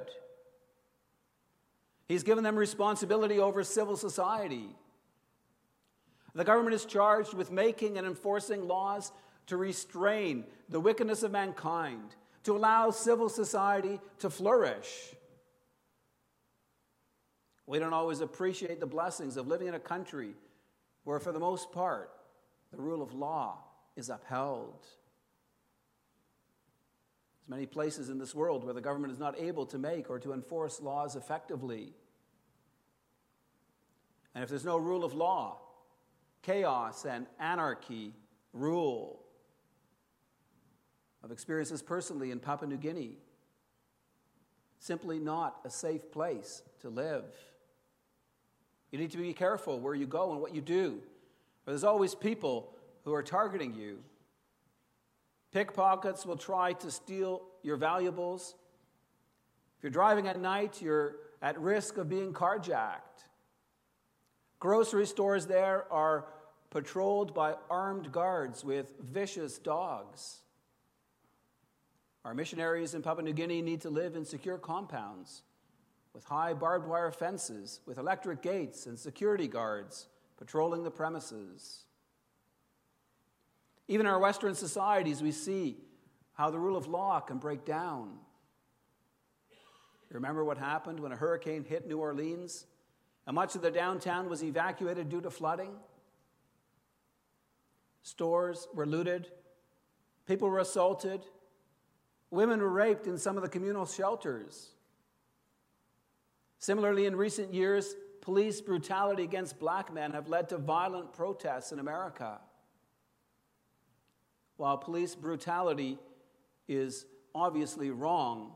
He's 2.07 2.23
given 2.23 2.43
them 2.43 2.55
responsibility 2.55 3.39
over 3.39 3.63
civil 3.63 3.97
society. 3.97 4.75
The 6.33 6.45
government 6.45 6.75
is 6.75 6.85
charged 6.85 7.33
with 7.33 7.51
making 7.51 7.97
and 7.97 8.07
enforcing 8.07 8.67
laws 8.67 9.11
to 9.47 9.57
restrain 9.57 10.45
the 10.69 10.79
wickedness 10.79 11.23
of 11.23 11.31
mankind, 11.31 12.15
to 12.43 12.55
allow 12.55 12.91
civil 12.91 13.27
society 13.27 13.99
to 14.19 14.29
flourish. 14.29 15.15
We 17.65 17.79
don't 17.79 17.93
always 17.93 18.21
appreciate 18.21 18.79
the 18.79 18.85
blessings 18.85 19.35
of 19.35 19.47
living 19.47 19.67
in 19.67 19.73
a 19.73 19.79
country 19.79 20.35
where, 21.03 21.19
for 21.19 21.33
the 21.33 21.39
most 21.39 21.71
part, 21.71 22.11
the 22.71 22.81
rule 22.81 23.01
of 23.01 23.13
law 23.13 23.57
is 23.95 24.09
upheld. 24.09 24.85
There's 27.47 27.55
many 27.55 27.65
places 27.65 28.09
in 28.09 28.17
this 28.17 28.35
world 28.35 28.65
where 28.65 28.73
the 28.73 28.81
government 28.81 29.13
is 29.13 29.19
not 29.19 29.39
able 29.39 29.65
to 29.67 29.77
make 29.77 30.09
or 30.09 30.19
to 30.19 30.33
enforce 30.33 30.81
laws 30.81 31.15
effectively. 31.15 31.93
And 34.35 34.43
if 34.43 34.49
there's 34.49 34.65
no 34.65 34.77
rule 34.77 35.05
of 35.05 35.13
law, 35.13 35.59
chaos 36.41 37.05
and 37.05 37.25
anarchy 37.39 38.13
rule. 38.53 39.21
I've 41.23 41.31
experienced 41.31 41.71
this 41.71 41.81
personally 41.81 42.31
in 42.31 42.39
Papua 42.39 42.69
New 42.69 42.77
Guinea. 42.77 43.17
Simply 44.79 45.17
not 45.17 45.59
a 45.65 45.69
safe 45.69 46.11
place 46.11 46.61
to 46.81 46.89
live. 46.89 47.25
You 48.91 48.99
need 48.99 49.11
to 49.11 49.17
be 49.17 49.33
careful 49.33 49.79
where 49.79 49.95
you 49.95 50.05
go 50.05 50.31
and 50.31 50.41
what 50.41 50.53
you 50.53 50.61
do. 50.61 50.99
But 51.65 51.71
there's 51.71 51.83
always 51.83 52.13
people 52.13 52.73
who 53.03 53.13
are 53.13 53.23
targeting 53.23 53.73
you. 53.73 53.99
Pickpockets 55.57 56.23
will 56.23 56.37
try 56.37 56.73
to 56.73 56.91
steal 56.91 57.41
your 57.63 57.77
valuables. 57.77 58.53
If 59.75 59.83
you're 59.83 59.89
driving 59.89 60.27
at 60.27 60.39
night, 60.39 60.83
you're 60.83 61.15
at 61.41 61.59
risk 61.59 61.97
of 61.97 62.07
being 62.07 62.31
carjacked. 62.31 63.25
Grocery 64.59 65.07
stores 65.07 65.47
there 65.47 65.91
are 65.91 66.25
patrolled 66.69 67.33
by 67.33 67.55
armed 67.71 68.11
guards 68.11 68.63
with 68.63 68.93
vicious 68.99 69.57
dogs. 69.57 70.41
Our 72.23 72.35
missionaries 72.35 72.93
in 72.93 73.01
Papua 73.01 73.23
New 73.23 73.33
Guinea 73.33 73.63
need 73.63 73.81
to 73.81 73.89
live 73.89 74.15
in 74.15 74.25
secure 74.25 74.59
compounds 74.59 75.41
with 76.13 76.23
high 76.23 76.53
barbed 76.53 76.87
wire 76.87 77.11
fences, 77.11 77.79
with 77.87 77.97
electric 77.97 78.43
gates 78.43 78.85
and 78.85 78.99
security 78.99 79.47
guards 79.47 80.05
patrolling 80.37 80.83
the 80.83 80.91
premises. 80.91 81.86
Even 83.87 84.05
in 84.05 84.11
our 84.11 84.19
Western 84.19 84.55
societies, 84.55 85.21
we 85.21 85.31
see 85.31 85.77
how 86.33 86.49
the 86.49 86.59
rule 86.59 86.77
of 86.77 86.87
law 86.87 87.19
can 87.19 87.37
break 87.37 87.65
down. 87.65 88.17
You 90.09 90.15
remember 90.15 90.43
what 90.43 90.57
happened 90.57 90.99
when 90.99 91.11
a 91.11 91.15
hurricane 91.15 91.63
hit 91.63 91.87
New 91.87 91.97
Orleans 91.97 92.65
and 93.25 93.35
much 93.35 93.55
of 93.55 93.61
the 93.61 93.71
downtown 93.71 94.29
was 94.29 94.43
evacuated 94.43 95.09
due 95.09 95.21
to 95.21 95.29
flooding? 95.29 95.71
Stores 98.03 98.67
were 98.73 98.85
looted, 98.85 99.27
people 100.25 100.49
were 100.49 100.59
assaulted, 100.59 101.25
Women 102.29 102.59
were 102.61 102.69
raped 102.69 103.07
in 103.07 103.17
some 103.17 103.37
of 103.37 103.43
the 103.43 103.49
communal 103.49 103.85
shelters. 103.85 104.69
Similarly, 106.59 107.05
in 107.05 107.15
recent 107.15 107.53
years, 107.53 107.95
police 108.21 108.59
brutality 108.59 109.23
against 109.23 109.59
black 109.59 109.93
men 109.93 110.11
have 110.11 110.27
led 110.27 110.49
to 110.49 110.57
violent 110.57 111.13
protests 111.13 111.71
in 111.71 111.79
America. 111.79 112.39
While 114.57 114.77
police 114.77 115.15
brutality 115.15 115.97
is 116.67 117.05
obviously 117.33 117.91
wrong, 117.91 118.51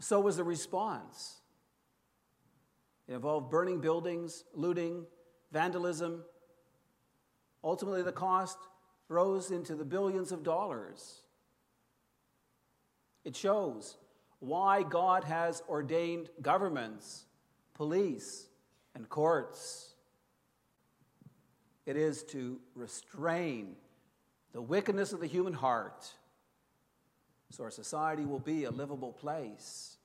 so 0.00 0.20
was 0.20 0.36
the 0.36 0.44
response. 0.44 1.40
It 3.06 3.14
involved 3.14 3.50
burning 3.50 3.80
buildings, 3.80 4.44
looting, 4.54 5.04
vandalism, 5.52 6.22
Ultimately, 7.62 8.02
the 8.02 8.12
cost 8.12 8.58
rose 9.08 9.50
into 9.50 9.74
the 9.74 9.84
billions 9.84 10.32
of 10.32 10.42
dollars. 10.42 11.22
It 13.24 13.36
shows 13.36 13.98
why 14.38 14.82
God 14.82 15.24
has 15.24 15.62
ordained 15.68 16.30
governments, 16.40 17.26
police, 17.74 18.46
and 18.94 19.08
courts. 19.08 19.94
It 21.84 21.96
is 21.96 22.22
to 22.24 22.60
restrain 22.74 23.76
the 24.52 24.62
wickedness 24.62 25.12
of 25.12 25.20
the 25.20 25.26
human 25.26 25.52
heart 25.52 26.12
so 27.50 27.64
our 27.64 27.70
society 27.70 28.24
will 28.24 28.38
be 28.38 28.64
a 28.64 28.70
livable 28.70 29.12
place. 29.12 29.96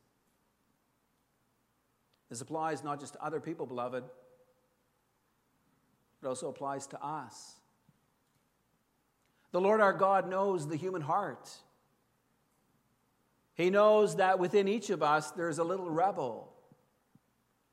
This 2.30 2.42
applies 2.42 2.84
not 2.84 3.00
just 3.00 3.14
to 3.14 3.24
other 3.24 3.40
people, 3.40 3.68
beloved, 3.68 4.04
it 6.22 6.28
also 6.28 6.50
applies 6.50 6.88
to 6.88 7.04
us. 7.04 7.54
The 9.52 9.62
Lord 9.62 9.80
our 9.80 9.94
God 9.94 10.28
knows 10.28 10.68
the 10.68 10.76
human 10.76 11.02
heart. 11.02 11.52
He 13.54 13.70
knows 13.70 14.16
that 14.16 14.40
within 14.40 14.68
each 14.68 14.90
of 14.90 15.04
us 15.04 15.32
there's 15.32 15.60
a 15.60 15.64
little 15.64 15.90
rebel. 15.90 16.52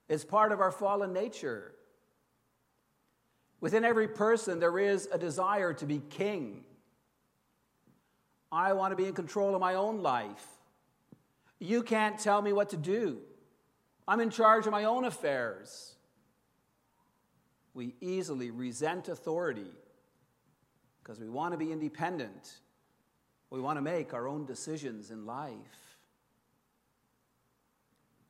It's 0.09 0.25
part 0.25 0.52
of 0.52 0.61
our 0.61 0.71
fallen 0.71 1.14
nature. 1.14 1.73
Within 3.62 3.85
every 3.85 4.09
person, 4.09 4.59
there 4.59 4.76
is 4.76 5.09
a 5.12 5.16
desire 5.16 5.73
to 5.73 5.87
be 5.87 6.02
king. 6.11 6.64
I 8.50 8.73
want 8.73 8.90
to 8.90 8.97
be 8.97 9.07
in 9.07 9.14
control 9.14 9.54
of 9.54 9.61
my 9.61 9.75
own 9.75 10.02
life. 10.02 10.45
You 11.61 11.85
can't 11.85 12.19
tell 12.19 12.42
me 12.42 12.52
what 12.52 12.71
to 12.71 12.76
do. 12.76 13.21
I'm 14.07 14.19
in 14.19 14.31
charge 14.31 14.66
of 14.66 14.73
my 14.73 14.83
own 14.83 15.04
affairs. 15.04 15.95
We 17.73 17.95
easily 18.00 18.50
resent 18.50 19.09
authority 19.09 19.71
because 21.00 21.21
we 21.21 21.28
want 21.28 21.52
to 21.52 21.59
be 21.59 21.71
independent. 21.71 22.59
We 23.49 23.61
want 23.61 23.76
to 23.78 23.83
make 23.83 24.12
our 24.12 24.26
own 24.26 24.45
decisions 24.45 25.12
in 25.12 25.25
life. 25.25 25.52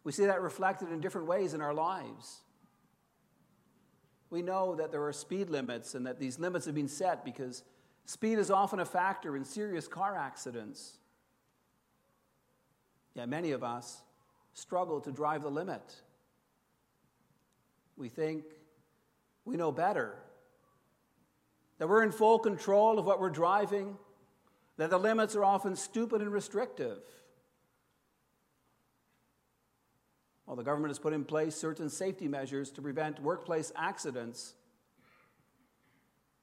We 0.04 0.12
see 0.12 0.26
that 0.26 0.42
reflected 0.42 0.92
in 0.92 1.00
different 1.00 1.26
ways 1.26 1.54
in 1.54 1.62
our 1.62 1.72
lives. 1.72 2.42
We 4.32 4.40
know 4.40 4.74
that 4.76 4.90
there 4.90 5.04
are 5.04 5.12
speed 5.12 5.50
limits 5.50 5.94
and 5.94 6.06
that 6.06 6.18
these 6.18 6.38
limits 6.38 6.64
have 6.64 6.74
been 6.74 6.88
set 6.88 7.22
because 7.22 7.62
speed 8.06 8.38
is 8.38 8.50
often 8.50 8.80
a 8.80 8.84
factor 8.86 9.36
in 9.36 9.44
serious 9.44 9.86
car 9.86 10.16
accidents. 10.16 10.96
Yet 13.14 13.28
many 13.28 13.50
of 13.50 13.62
us 13.62 14.00
struggle 14.54 15.02
to 15.02 15.12
drive 15.12 15.42
the 15.42 15.50
limit. 15.50 15.82
We 17.98 18.08
think 18.08 18.44
we 19.44 19.58
know 19.58 19.70
better, 19.70 20.14
that 21.76 21.86
we're 21.86 22.02
in 22.02 22.10
full 22.10 22.38
control 22.38 22.98
of 22.98 23.04
what 23.04 23.20
we're 23.20 23.28
driving, 23.28 23.98
that 24.78 24.88
the 24.88 24.98
limits 24.98 25.36
are 25.36 25.44
often 25.44 25.76
stupid 25.76 26.22
and 26.22 26.32
restrictive. 26.32 27.02
While 30.52 30.58
the 30.58 30.64
government 30.64 30.90
has 30.90 30.98
put 30.98 31.14
in 31.14 31.24
place 31.24 31.56
certain 31.56 31.88
safety 31.88 32.28
measures 32.28 32.70
to 32.72 32.82
prevent 32.82 33.22
workplace 33.22 33.72
accidents, 33.74 34.52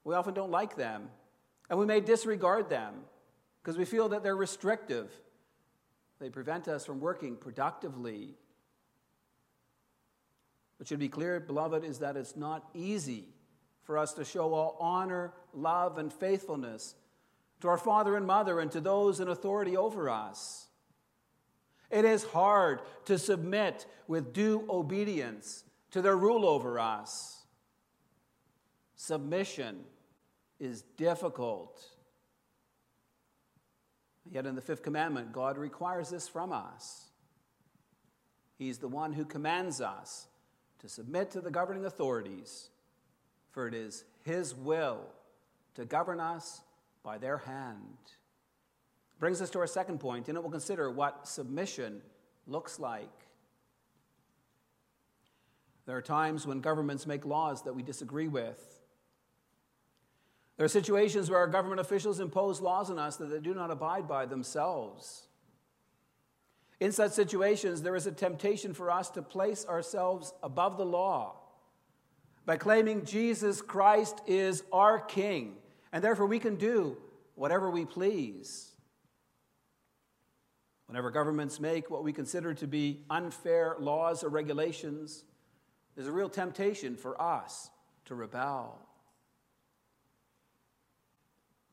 we 0.04 0.16
often 0.16 0.34
don't 0.34 0.50
like 0.50 0.76
them, 0.76 1.10
and 1.70 1.78
we 1.78 1.86
may 1.86 2.00
disregard 2.00 2.72
them 2.72 2.96
because 3.62 3.78
we 3.78 3.86
feel 3.86 4.10
that 4.10 4.24
they're 4.24 4.36
restrictive 4.36 5.12
they 6.20 6.32
prevent 6.32 6.68
us 6.68 6.88
from 6.88 7.00
working 7.00 7.36
productively. 7.36 8.34
What 10.78 10.88
should 10.88 10.98
be 10.98 11.08
clear, 11.08 11.40
beloved, 11.40 11.84
is 11.84 12.00
that 12.00 12.18
it's 12.18 12.36
not 12.36 12.68
easy 12.74 13.26
for 13.84 13.96
us 13.96 14.14
to 14.14 14.26
show 14.26 14.56
all 14.56 14.76
honor, 14.80 15.34
love, 15.54 16.00
and 16.00 16.12
faithfulness 16.12 16.96
to 17.62 17.68
our 17.68 17.78
father 17.78 18.16
and 18.16 18.26
mother 18.26 18.60
and 18.60 18.72
to 18.72 18.82
those 18.82 19.20
in 19.20 19.28
authority 19.28 19.78
over 19.78 20.10
us. 20.10 20.69
It 21.92 22.06
is 22.06 22.24
hard 22.24 22.82
to 23.06 23.18
submit 23.18 23.86
with 24.08 24.34
due 24.34 24.66
obedience 24.70 25.64
to 25.92 26.02
their 26.02 26.16
rule 26.16 26.46
over 26.46 26.80
us. 26.80 27.44
Submission 28.96 29.80
is 30.60 30.84
difficult. 30.98 31.84
Yet 34.30 34.46
in 34.46 34.56
the 34.56 34.62
fifth 34.62 34.84
commandment, 34.84 35.32
God 35.32 35.58
requires 35.58 36.10
this 36.10 36.28
from 36.28 36.52
us. 36.52 37.06
He's 38.58 38.78
the 38.78 38.88
one 38.88 39.14
who 39.14 39.26
commands 39.26 39.82
us 39.82 40.28
to 40.80 40.90
submit 40.90 41.32
to 41.32 41.42
the 41.42 41.50
governing 41.50 41.86
authorities, 41.86 42.70
for 43.52 43.68
it 43.68 43.74
is 43.74 44.04
His 44.24 44.54
will 44.54 45.08
to 45.76 45.86
govern 45.86 46.20
us 46.20 46.62
by 47.02 47.18
their 47.18 47.38
hand. 47.38 47.98
Brings 49.20 49.42
us 49.42 49.50
to 49.52 49.60
our 49.60 49.68
second 49.68 50.00
point, 50.00 50.30
and 50.30 50.38
it 50.38 50.42
will 50.42 50.50
consider 50.50 50.90
what 50.90 51.28
submission 51.28 52.02
looks 52.48 52.80
like. 52.80 53.10
There 55.86 55.98
are 55.98 56.02
times 56.02 56.48
when 56.48 56.62
governments 56.62 57.06
make 57.06 57.26
laws 57.26 57.64
that 57.64 57.74
we 57.74 57.84
disagree 57.84 58.28
with. 58.28 58.80
There 60.56 60.66
are 60.66 60.70
situations 60.70 61.30
where 61.30 61.40
our 61.40 61.48
government 61.48 61.82
officials 61.82 62.20
impose 62.20 62.62
laws 62.62 62.90
on 62.90 63.00
us 63.00 63.18
that 63.18 63.28
they 63.28 63.40
do 63.40 63.54
not 63.54 63.72
abide 63.72 64.08
by 64.08 64.26
themselves. 64.26 65.28
In 66.80 66.92
such 66.92 67.12
situations, 67.12 67.82
there 67.82 67.96
is 67.96 68.08
a 68.08 68.12
temptation 68.12 68.74
for 68.74 68.90
us 68.90 69.10
to 69.12 69.22
place 69.22 69.66
ourselves 69.66 70.34
above 70.44 70.78
the 70.78 70.86
law 70.86 71.36
by 72.46 72.58
claiming 72.58 73.06
Jesus 73.06 73.62
Christ 73.62 74.22
is 74.26 74.64
our 74.72 75.00
King, 75.00 75.56
and 75.92 76.04
therefore 76.04 76.26
we 76.26 76.40
can 76.40 76.56
do 76.56 76.98
whatever 77.36 77.70
we 77.70 77.86
please. 77.86 78.69
Whenever 80.90 81.12
governments 81.12 81.60
make 81.60 81.92
what 81.92 82.04
we 82.04 82.12
consider 82.12 82.52
to 82.56 82.66
be 82.66 83.02
unfair 83.12 83.76
laws 83.80 84.24
or 84.24 84.30
regulations, 84.30 85.24
there's 85.94 86.08
a 86.08 86.12
real 86.12 86.30
temptation 86.30 86.96
for 86.96 87.22
us 87.22 87.70
to 88.06 88.16
rebel. 88.16 88.80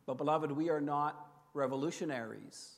But, 0.04 0.18
beloved, 0.18 0.52
we 0.52 0.68
are 0.68 0.82
not 0.82 1.18
revolutionaries. 1.54 2.72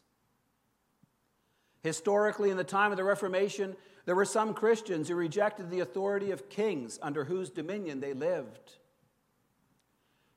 Historically, 1.82 2.50
in 2.50 2.56
the 2.56 2.62
time 2.62 2.92
of 2.92 2.98
the 2.98 3.02
Reformation, 3.02 3.74
there 4.04 4.14
were 4.14 4.24
some 4.24 4.54
Christians 4.54 5.08
who 5.08 5.16
rejected 5.16 5.70
the 5.70 5.80
authority 5.80 6.30
of 6.30 6.48
kings 6.48 7.00
under 7.02 7.24
whose 7.24 7.50
dominion 7.50 7.98
they 7.98 8.12
lived. 8.12 8.76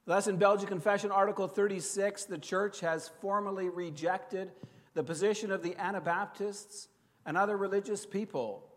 Thus, 0.05 0.25
in 0.25 0.37
Belgian 0.37 0.67
Confession, 0.67 1.11
Article 1.11 1.47
36, 1.47 2.25
the 2.25 2.39
Church 2.39 2.79
has 2.79 3.11
formally 3.21 3.69
rejected 3.69 4.51
the 4.93 5.03
position 5.03 5.51
of 5.51 5.63
the 5.63 5.75
Anabaptists 5.77 6.87
and 7.25 7.37
other 7.37 7.57
religious 7.57 8.05
people 8.05 8.67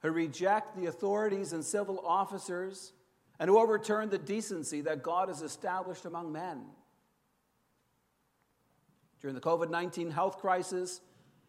who 0.00 0.10
reject 0.10 0.76
the 0.76 0.86
authorities 0.86 1.52
and 1.52 1.64
civil 1.64 2.02
officers 2.06 2.92
and 3.38 3.48
who 3.48 3.58
overturn 3.58 4.08
the 4.10 4.18
decency 4.18 4.80
that 4.82 5.02
God 5.02 5.28
has 5.28 5.42
established 5.42 6.04
among 6.04 6.32
men. 6.32 6.62
During 9.20 9.34
the 9.34 9.40
COVID 9.40 9.70
19 9.70 10.10
health 10.10 10.38
crisis, 10.38 11.00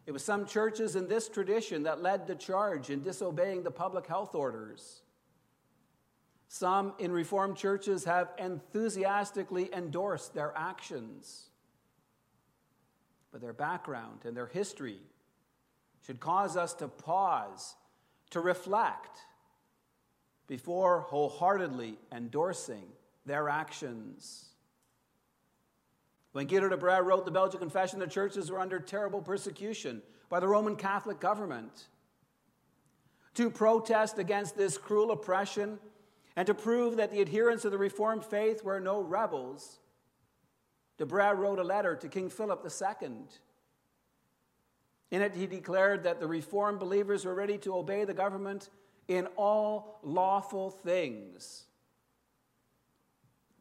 it 0.06 0.12
was 0.12 0.24
some 0.24 0.46
churches 0.46 0.96
in 0.96 1.08
this 1.08 1.28
tradition 1.28 1.84
that 1.84 2.02
led 2.02 2.26
the 2.26 2.34
charge 2.34 2.90
in 2.90 3.02
disobeying 3.02 3.62
the 3.62 3.70
public 3.70 4.06
health 4.06 4.34
orders. 4.34 5.02
Some 6.48 6.92
in 6.98 7.12
Reformed 7.12 7.56
churches 7.56 8.04
have 8.04 8.32
enthusiastically 8.36 9.72
endorsed 9.72 10.34
their 10.34 10.52
actions. 10.54 11.48
But 13.32 13.40
their 13.40 13.52
background 13.54 14.20
and 14.24 14.36
their 14.36 14.46
history 14.46 15.00
should 16.06 16.20
cause 16.20 16.56
us 16.56 16.74
to 16.74 16.88
pause, 16.88 17.74
to 18.30 18.40
reflect, 18.40 19.20
before 20.46 21.00
wholeheartedly 21.00 21.98
endorsing 22.12 22.84
their 23.24 23.48
actions. 23.48 24.50
When 26.32 26.46
Guido 26.46 26.68
de 26.68 26.76
Brès 26.76 27.04
wrote 27.04 27.24
the 27.24 27.30
Belgian 27.30 27.60
Confession, 27.60 27.98
the 27.98 28.06
churches 28.06 28.50
were 28.50 28.60
under 28.60 28.78
terrible 28.78 29.22
persecution 29.22 30.02
by 30.28 30.40
the 30.40 30.48
Roman 30.48 30.76
Catholic 30.76 31.20
government. 31.20 31.88
To 33.34 33.50
protest 33.50 34.18
against 34.18 34.56
this 34.56 34.76
cruel 34.76 35.10
oppression 35.10 35.78
and 36.36 36.46
to 36.46 36.54
prove 36.54 36.96
that 36.96 37.10
the 37.10 37.20
adherents 37.20 37.64
of 37.64 37.72
the 37.72 37.78
Reformed 37.78 38.24
faith 38.24 38.64
were 38.64 38.80
no 38.80 39.00
rebels, 39.00 39.78
de 40.98 41.06
Brès 41.06 41.36
wrote 41.36 41.58
a 41.58 41.64
letter 41.64 41.96
to 41.96 42.08
King 42.08 42.28
Philip 42.28 42.64
II. 42.64 43.10
In 45.10 45.22
it, 45.22 45.34
he 45.34 45.46
declared 45.46 46.04
that 46.04 46.20
the 46.20 46.26
Reformed 46.26 46.78
believers 46.78 47.24
were 47.24 47.34
ready 47.34 47.58
to 47.58 47.76
obey 47.76 48.04
the 48.04 48.14
government 48.14 48.70
in 49.08 49.26
all 49.36 49.98
lawful 50.02 50.70
things 50.70 51.66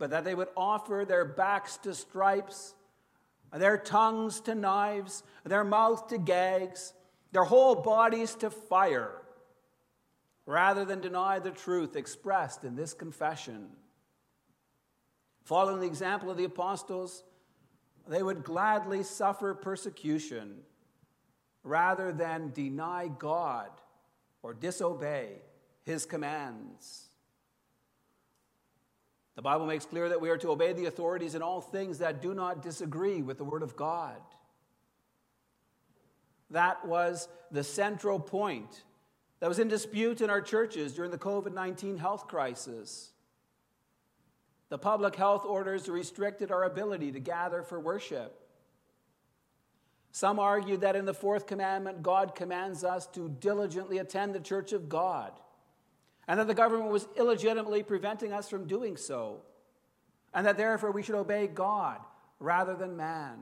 but 0.01 0.09
that 0.09 0.23
they 0.23 0.33
would 0.33 0.47
offer 0.57 1.05
their 1.07 1.23
backs 1.23 1.77
to 1.77 1.93
stripes, 1.93 2.73
their 3.53 3.77
tongues 3.77 4.39
to 4.39 4.55
knives, 4.55 5.21
their 5.43 5.63
mouth 5.63 6.07
to 6.07 6.17
gags, 6.17 6.93
their 7.31 7.43
whole 7.43 7.75
bodies 7.75 8.33
to 8.33 8.49
fire, 8.49 9.21
rather 10.47 10.85
than 10.85 11.01
deny 11.01 11.37
the 11.37 11.51
truth 11.51 11.95
expressed 11.95 12.63
in 12.63 12.75
this 12.75 12.95
confession. 12.95 13.67
Following 15.43 15.81
the 15.81 15.87
example 15.87 16.29
of 16.29 16.37
the 16.37 16.43
apostles, 16.43 17.23
they 18.07 18.23
would 18.23 18.43
gladly 18.43 19.03
suffer 19.03 19.53
persecution 19.53 20.57
rather 21.63 22.11
than 22.11 22.51
deny 22.51 23.07
God 23.07 23.69
or 24.41 24.53
disobey 24.53 25.33
his 25.83 26.05
commands. 26.05 27.07
The 29.35 29.41
Bible 29.41 29.65
makes 29.65 29.85
clear 29.85 30.09
that 30.09 30.21
we 30.21 30.29
are 30.29 30.37
to 30.37 30.49
obey 30.49 30.73
the 30.73 30.85
authorities 30.85 31.35
in 31.35 31.41
all 31.41 31.61
things 31.61 31.99
that 31.99 32.21
do 32.21 32.33
not 32.33 32.61
disagree 32.61 33.21
with 33.21 33.37
the 33.37 33.43
Word 33.43 33.63
of 33.63 33.75
God. 33.75 34.21
That 36.49 36.85
was 36.85 37.29
the 37.49 37.63
central 37.63 38.19
point 38.19 38.83
that 39.39 39.47
was 39.47 39.57
in 39.57 39.67
dispute 39.67 40.21
in 40.21 40.29
our 40.29 40.41
churches 40.41 40.93
during 40.93 41.11
the 41.11 41.17
COVID 41.17 41.53
19 41.53 41.97
health 41.97 42.27
crisis. 42.27 43.11
The 44.71 44.77
public 44.77 45.17
health 45.17 45.43
orders 45.45 45.89
restricted 45.89 46.49
our 46.49 46.63
ability 46.63 47.11
to 47.11 47.19
gather 47.19 47.61
for 47.61 47.77
worship. 47.77 48.39
Some 50.13 50.39
argue 50.39 50.77
that 50.77 50.95
in 50.95 51.03
the 51.03 51.13
fourth 51.13 51.45
commandment, 51.45 52.01
God 52.01 52.35
commands 52.35 52.85
us 52.85 53.05
to 53.07 53.27
diligently 53.27 53.97
attend 53.97 54.33
the 54.33 54.39
church 54.39 54.71
of 54.71 54.87
God, 54.87 55.33
and 56.25 56.39
that 56.39 56.47
the 56.47 56.53
government 56.53 56.89
was 56.89 57.05
illegitimately 57.17 57.83
preventing 57.83 58.31
us 58.31 58.47
from 58.47 58.65
doing 58.65 58.95
so, 58.95 59.41
and 60.33 60.47
that 60.47 60.55
therefore 60.55 60.91
we 60.91 61.03
should 61.03 61.15
obey 61.15 61.47
God 61.47 61.99
rather 62.39 62.73
than 62.73 62.95
man. 62.95 63.39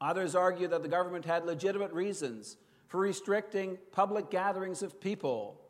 Others 0.00 0.36
argue 0.36 0.68
that 0.68 0.82
the 0.82 0.88
government 0.88 1.24
had 1.24 1.44
legitimate 1.44 1.92
reasons 1.92 2.56
for 2.86 3.00
restricting 3.00 3.78
public 3.90 4.30
gatherings 4.30 4.80
of 4.80 5.00
people, 5.00 5.60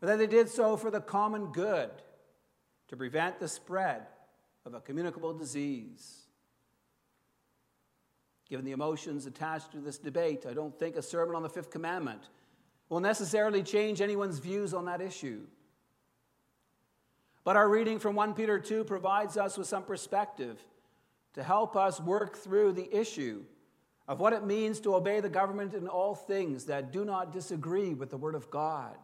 but 0.00 0.08
that 0.08 0.18
they 0.18 0.26
did 0.26 0.48
so 0.48 0.76
for 0.76 0.90
the 0.90 1.00
common 1.00 1.52
good 1.52 1.88
to 2.92 2.96
prevent 2.98 3.40
the 3.40 3.48
spread 3.48 4.02
of 4.66 4.74
a 4.74 4.80
communicable 4.80 5.32
disease. 5.32 6.26
Given 8.50 8.66
the 8.66 8.72
emotions 8.72 9.24
attached 9.24 9.72
to 9.72 9.78
this 9.78 9.96
debate, 9.96 10.44
I 10.46 10.52
don't 10.52 10.78
think 10.78 10.96
a 10.96 11.02
sermon 11.02 11.34
on 11.34 11.42
the 11.42 11.48
fifth 11.48 11.70
commandment 11.70 12.20
will 12.90 13.00
necessarily 13.00 13.62
change 13.62 14.02
anyone's 14.02 14.40
views 14.40 14.74
on 14.74 14.84
that 14.84 15.00
issue. 15.00 15.40
But 17.44 17.56
our 17.56 17.66
reading 17.66 17.98
from 17.98 18.14
1 18.14 18.34
Peter 18.34 18.58
2 18.58 18.84
provides 18.84 19.38
us 19.38 19.56
with 19.56 19.66
some 19.66 19.84
perspective 19.84 20.62
to 21.32 21.42
help 21.42 21.76
us 21.76 21.98
work 21.98 22.36
through 22.36 22.72
the 22.72 22.94
issue 22.94 23.42
of 24.06 24.20
what 24.20 24.34
it 24.34 24.44
means 24.44 24.80
to 24.80 24.94
obey 24.94 25.20
the 25.20 25.30
government 25.30 25.72
in 25.72 25.88
all 25.88 26.14
things 26.14 26.66
that 26.66 26.92
do 26.92 27.06
not 27.06 27.32
disagree 27.32 27.94
with 27.94 28.10
the 28.10 28.18
word 28.18 28.34
of 28.34 28.50
God. 28.50 28.98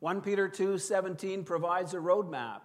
1 0.00 0.20
Peter 0.20 0.48
2:17 0.48 1.44
provides 1.44 1.94
a 1.94 1.98
roadmap 1.98 2.62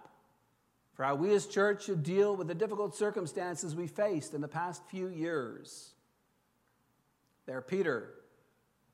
for 0.92 1.04
how 1.04 1.14
we 1.14 1.34
as 1.34 1.46
church 1.46 1.84
should 1.84 2.02
deal 2.02 2.36
with 2.36 2.48
the 2.48 2.54
difficult 2.54 2.94
circumstances 2.94 3.74
we 3.74 3.86
faced 3.86 4.34
in 4.34 4.40
the 4.40 4.48
past 4.48 4.84
few 4.86 5.08
years. 5.08 5.94
There 7.46 7.62
Peter, 7.62 8.14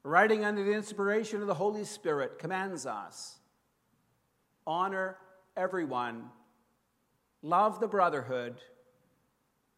writing 0.02 0.44
under 0.44 0.62
the 0.62 0.72
inspiration 0.72 1.40
of 1.40 1.48
the 1.48 1.54
Holy 1.54 1.84
Spirit, 1.84 2.38
commands 2.38 2.86
us 2.86 3.38
honor 4.66 5.16
everyone, 5.56 6.30
love 7.42 7.80
the 7.80 7.88
brotherhood, 7.88 8.56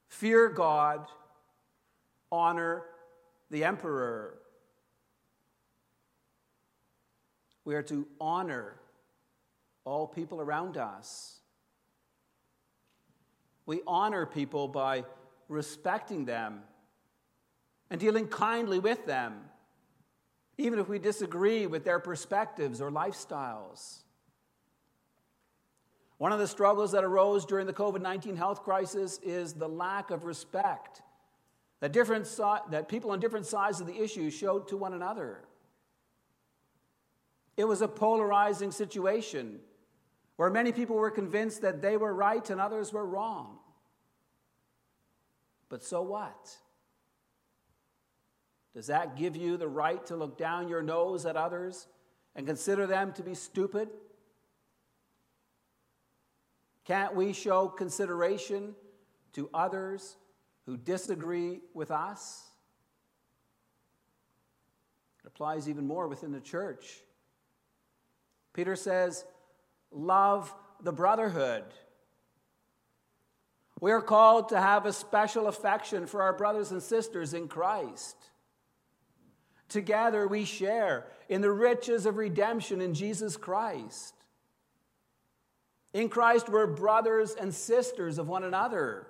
fear 0.08 0.48
God, 0.48 1.06
honor 2.30 2.82
the 3.50 3.64
emperor. 3.64 4.38
We 7.70 7.76
are 7.76 7.82
to 7.84 8.04
honor 8.20 8.74
all 9.84 10.08
people 10.08 10.40
around 10.40 10.76
us. 10.76 11.38
We 13.64 13.80
honor 13.86 14.26
people 14.26 14.66
by 14.66 15.04
respecting 15.48 16.24
them 16.24 16.62
and 17.88 18.00
dealing 18.00 18.26
kindly 18.26 18.80
with 18.80 19.06
them, 19.06 19.34
even 20.58 20.80
if 20.80 20.88
we 20.88 20.98
disagree 20.98 21.68
with 21.68 21.84
their 21.84 22.00
perspectives 22.00 22.80
or 22.80 22.90
lifestyles. 22.90 23.98
One 26.18 26.32
of 26.32 26.40
the 26.40 26.48
struggles 26.48 26.90
that 26.90 27.04
arose 27.04 27.46
during 27.46 27.68
the 27.68 27.72
COVID 27.72 28.00
19 28.00 28.34
health 28.34 28.64
crisis 28.64 29.20
is 29.22 29.52
the 29.52 29.68
lack 29.68 30.10
of 30.10 30.24
respect 30.24 31.02
that, 31.78 31.92
different 31.92 32.26
that 32.72 32.88
people 32.88 33.12
on 33.12 33.20
different 33.20 33.46
sides 33.46 33.80
of 33.80 33.86
the 33.86 34.02
issue 34.02 34.28
showed 34.28 34.66
to 34.66 34.76
one 34.76 34.92
another. 34.92 35.44
It 37.60 37.68
was 37.68 37.82
a 37.82 37.88
polarizing 37.88 38.70
situation 38.70 39.60
where 40.36 40.48
many 40.48 40.72
people 40.72 40.96
were 40.96 41.10
convinced 41.10 41.60
that 41.60 41.82
they 41.82 41.98
were 41.98 42.14
right 42.14 42.48
and 42.48 42.58
others 42.58 42.90
were 42.90 43.04
wrong. 43.04 43.58
But 45.68 45.82
so 45.82 46.00
what? 46.00 46.56
Does 48.74 48.86
that 48.86 49.14
give 49.14 49.36
you 49.36 49.58
the 49.58 49.68
right 49.68 50.04
to 50.06 50.16
look 50.16 50.38
down 50.38 50.70
your 50.70 50.82
nose 50.82 51.26
at 51.26 51.36
others 51.36 51.86
and 52.34 52.46
consider 52.46 52.86
them 52.86 53.12
to 53.12 53.22
be 53.22 53.34
stupid? 53.34 53.90
Can't 56.86 57.14
we 57.14 57.34
show 57.34 57.68
consideration 57.68 58.74
to 59.34 59.50
others 59.52 60.16
who 60.64 60.78
disagree 60.78 61.60
with 61.74 61.90
us? 61.90 62.42
It 65.22 65.26
applies 65.26 65.68
even 65.68 65.86
more 65.86 66.08
within 66.08 66.32
the 66.32 66.40
church. 66.40 67.02
Peter 68.52 68.76
says, 68.76 69.24
Love 69.90 70.54
the 70.82 70.92
brotherhood. 70.92 71.64
We 73.80 73.92
are 73.92 74.02
called 74.02 74.50
to 74.50 74.60
have 74.60 74.84
a 74.84 74.92
special 74.92 75.46
affection 75.46 76.06
for 76.06 76.22
our 76.22 76.32
brothers 76.32 76.70
and 76.70 76.82
sisters 76.82 77.32
in 77.32 77.48
Christ. 77.48 78.16
Together 79.68 80.26
we 80.26 80.44
share 80.44 81.06
in 81.28 81.40
the 81.40 81.50
riches 81.50 82.04
of 82.04 82.16
redemption 82.16 82.80
in 82.80 82.92
Jesus 82.92 83.36
Christ. 83.36 84.14
In 85.92 86.08
Christ, 86.08 86.48
we're 86.48 86.66
brothers 86.66 87.34
and 87.34 87.52
sisters 87.52 88.18
of 88.18 88.28
one 88.28 88.44
another. 88.44 89.06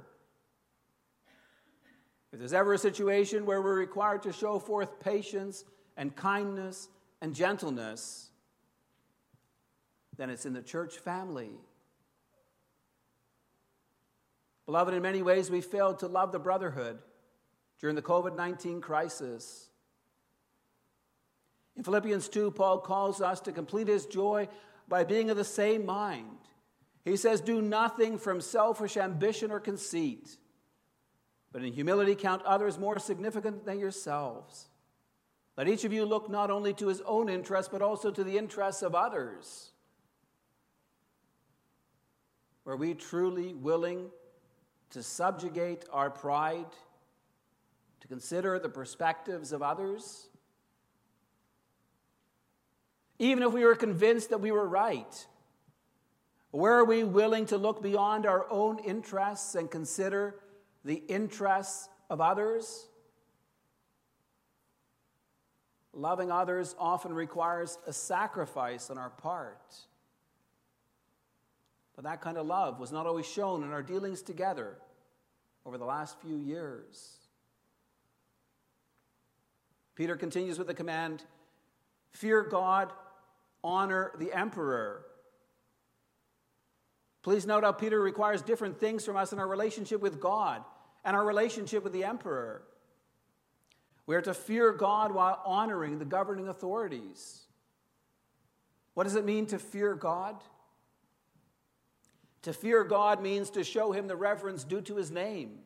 If 2.33 2.39
there's 2.39 2.53
ever 2.53 2.75
a 2.75 2.79
situation 2.79 3.45
where 3.45 3.61
we're 3.61 3.79
required 3.79 4.23
to 4.23 4.33
show 4.33 4.59
forth 4.59 5.01
patience 5.01 5.65
and 5.97 6.15
kindness 6.15 6.89
and 7.21 7.35
gentleness, 7.35 8.30
then 10.21 10.31
it's 10.31 10.47
in 10.47 10.53
the 10.53 10.63
church 10.63 10.99
family. 10.99 11.51
Beloved, 14.67 14.95
in 14.95 15.03
many 15.03 15.23
ways, 15.23 15.51
we 15.51 15.61
failed 15.61 16.01
to 16.01 16.07
love 16.07 16.33
the 16.33 16.39
brotherhood 16.39 16.99
during 17.81 17.97
the 17.97 18.03
COVID 18.03 18.37
19 18.37 18.81
crisis. 18.81 19.69
In 21.77 21.83
Philippians 21.83 22.29
2, 22.29 22.51
Paul 22.51 22.79
calls 22.79 23.21
us 23.21 23.41
to 23.41 23.53
complete 23.53 23.89
his 23.89 24.07
joy 24.07 24.49
by 24.89 25.05
being 25.05 25.31
of 25.31 25.37
the 25.37 25.45
same 25.45 25.87
mind. 25.87 26.39
He 27.05 27.17
says, 27.17 27.41
Do 27.41 27.63
nothing 27.63 28.19
from 28.19 28.41
selfish 28.41 28.97
ambition 28.97 29.51
or 29.51 29.61
conceit 29.61 30.37
but 31.53 31.63
in 31.63 31.73
humility 31.73 32.15
count 32.15 32.43
others 32.43 32.79
more 32.79 32.99
significant 32.99 33.65
than 33.65 33.79
yourselves. 33.79 34.69
Let 35.57 35.69
each 35.69 35.85
of 35.85 35.93
you 35.93 36.05
look 36.05 36.31
not 36.31 36.51
only 36.51 36.73
to 36.75 36.87
his 36.87 37.01
own 37.03 37.29
interests, 37.29 37.71
but 37.71 37.83
also 37.83 38.11
to 38.11 38.25
the 38.25 38.39
interests 38.39 38.83
of 38.83 38.95
others. 38.95 39.73
Were 42.65 42.77
we 42.77 42.95
truly 42.95 43.55
willing 43.55 44.11
to 44.91 45.03
subjugate 45.03 45.85
our 45.93 46.11
pride, 46.11 46.67
to 48.01 48.09
consider 48.09 48.59
the 48.59 48.69
perspectives 48.69 49.53
of 49.53 49.63
others? 49.63 50.29
Even 53.19 53.43
if 53.43 53.53
we 53.53 53.65
were 53.65 53.77
convinced 53.77 54.31
that 54.31 54.41
we 54.41 54.51
were 54.51 54.69
right, 54.69 55.27
were 56.53 56.85
we 56.85 57.05
willing 57.05 57.47
to 57.47 57.59
look 57.59 57.83
beyond 57.83 58.27
our 58.27 58.51
own 58.51 58.79
interests 58.81 59.55
and 59.55 59.71
consider 59.71 60.37
the 60.85 61.03
interests 61.09 61.89
of 62.09 62.21
others. 62.21 62.87
Loving 65.93 66.31
others 66.31 66.75
often 66.79 67.13
requires 67.13 67.79
a 67.87 67.93
sacrifice 67.93 68.91
on 68.91 68.99
our 68.99 69.11
part. 69.11 69.75
But 72.01 72.09
that 72.09 72.23
kind 72.23 72.39
of 72.39 72.47
love 72.47 72.81
was 72.81 72.93
not 72.93 73.07
always 73.07 73.27
shown 73.27 73.63
in 73.63 73.73
our 73.73 73.83
dealings 73.83 74.23
together 74.23 74.79
over 75.67 75.77
the 75.77 75.85
last 75.85 76.19
few 76.23 76.39
years. 76.39 77.19
Peter 79.97 80.17
continues 80.17 80.57
with 80.57 80.67
the 80.67 80.73
command 80.73 81.23
fear 82.13 82.43
God, 82.43 82.91
honor 83.63 84.13
the 84.19 84.33
emperor. 84.33 85.05
Please 87.21 87.45
note 87.45 87.65
how 87.65 87.73
Peter 87.73 88.01
requires 88.01 88.41
different 88.41 88.81
things 88.81 89.05
from 89.05 89.19
us 89.19 89.35
in 89.35 89.39
our 89.39 89.47
relationship 89.47 90.01
with 90.01 90.19
God 90.19 90.65
and 91.05 91.15
our 91.15 91.27
relationship 91.27 91.85
with 91.85 91.93
the 91.93 92.05
emperor. 92.05 92.63
We 94.07 94.17
are 94.17 94.23
to 94.23 94.33
fear 94.33 94.73
God 94.73 95.13
while 95.13 95.43
honoring 95.45 95.99
the 95.99 96.07
governing 96.07 96.49
authorities. 96.49 97.43
What 98.95 99.05
does 99.05 99.17
it 99.17 99.27
mean 99.27 99.45
to 99.49 99.59
fear 99.59 99.95
God? 99.95 100.43
To 102.43 102.53
fear 102.53 102.85
God 102.85 103.23
means 103.23 103.51
to 103.51 103.65
show 103.65 103.93
him 103.93 104.07
the 104.07 104.17
reverence 104.17 104.65
due 104.65 104.81
to 104.83 104.97
his 104.97 105.11
name. 105.11 105.59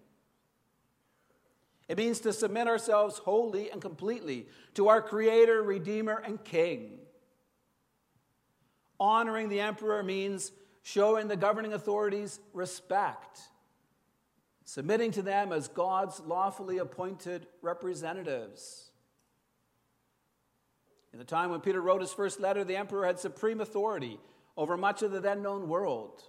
It 1.88 1.98
means 1.98 2.20
to 2.20 2.32
submit 2.32 2.66
ourselves 2.66 3.18
wholly 3.18 3.70
and 3.70 3.80
completely 3.80 4.46
to 4.74 4.88
our 4.88 5.02
Creator, 5.02 5.62
Redeemer, 5.62 6.22
and 6.24 6.42
King. 6.42 6.98
Honoring 8.98 9.48
the 9.48 9.60
emperor 9.60 10.02
means 10.02 10.50
showing 10.82 11.28
the 11.28 11.36
governing 11.36 11.74
authorities 11.74 12.40
respect, 12.52 13.40
submitting 14.64 15.10
to 15.12 15.22
them 15.22 15.52
as 15.52 15.68
God's 15.68 16.20
lawfully 16.20 16.78
appointed 16.78 17.46
representatives. 17.60 18.90
In 21.12 21.18
the 21.18 21.24
time 21.24 21.50
when 21.50 21.60
Peter 21.60 21.80
wrote 21.80 22.00
his 22.00 22.12
first 22.12 22.40
letter, 22.40 22.64
the 22.64 22.76
emperor 22.76 23.06
had 23.06 23.20
supreme 23.20 23.60
authority 23.60 24.18
over 24.56 24.76
much 24.76 25.02
of 25.02 25.12
the 25.12 25.20
then 25.20 25.42
known 25.42 25.68
world. 25.68 26.24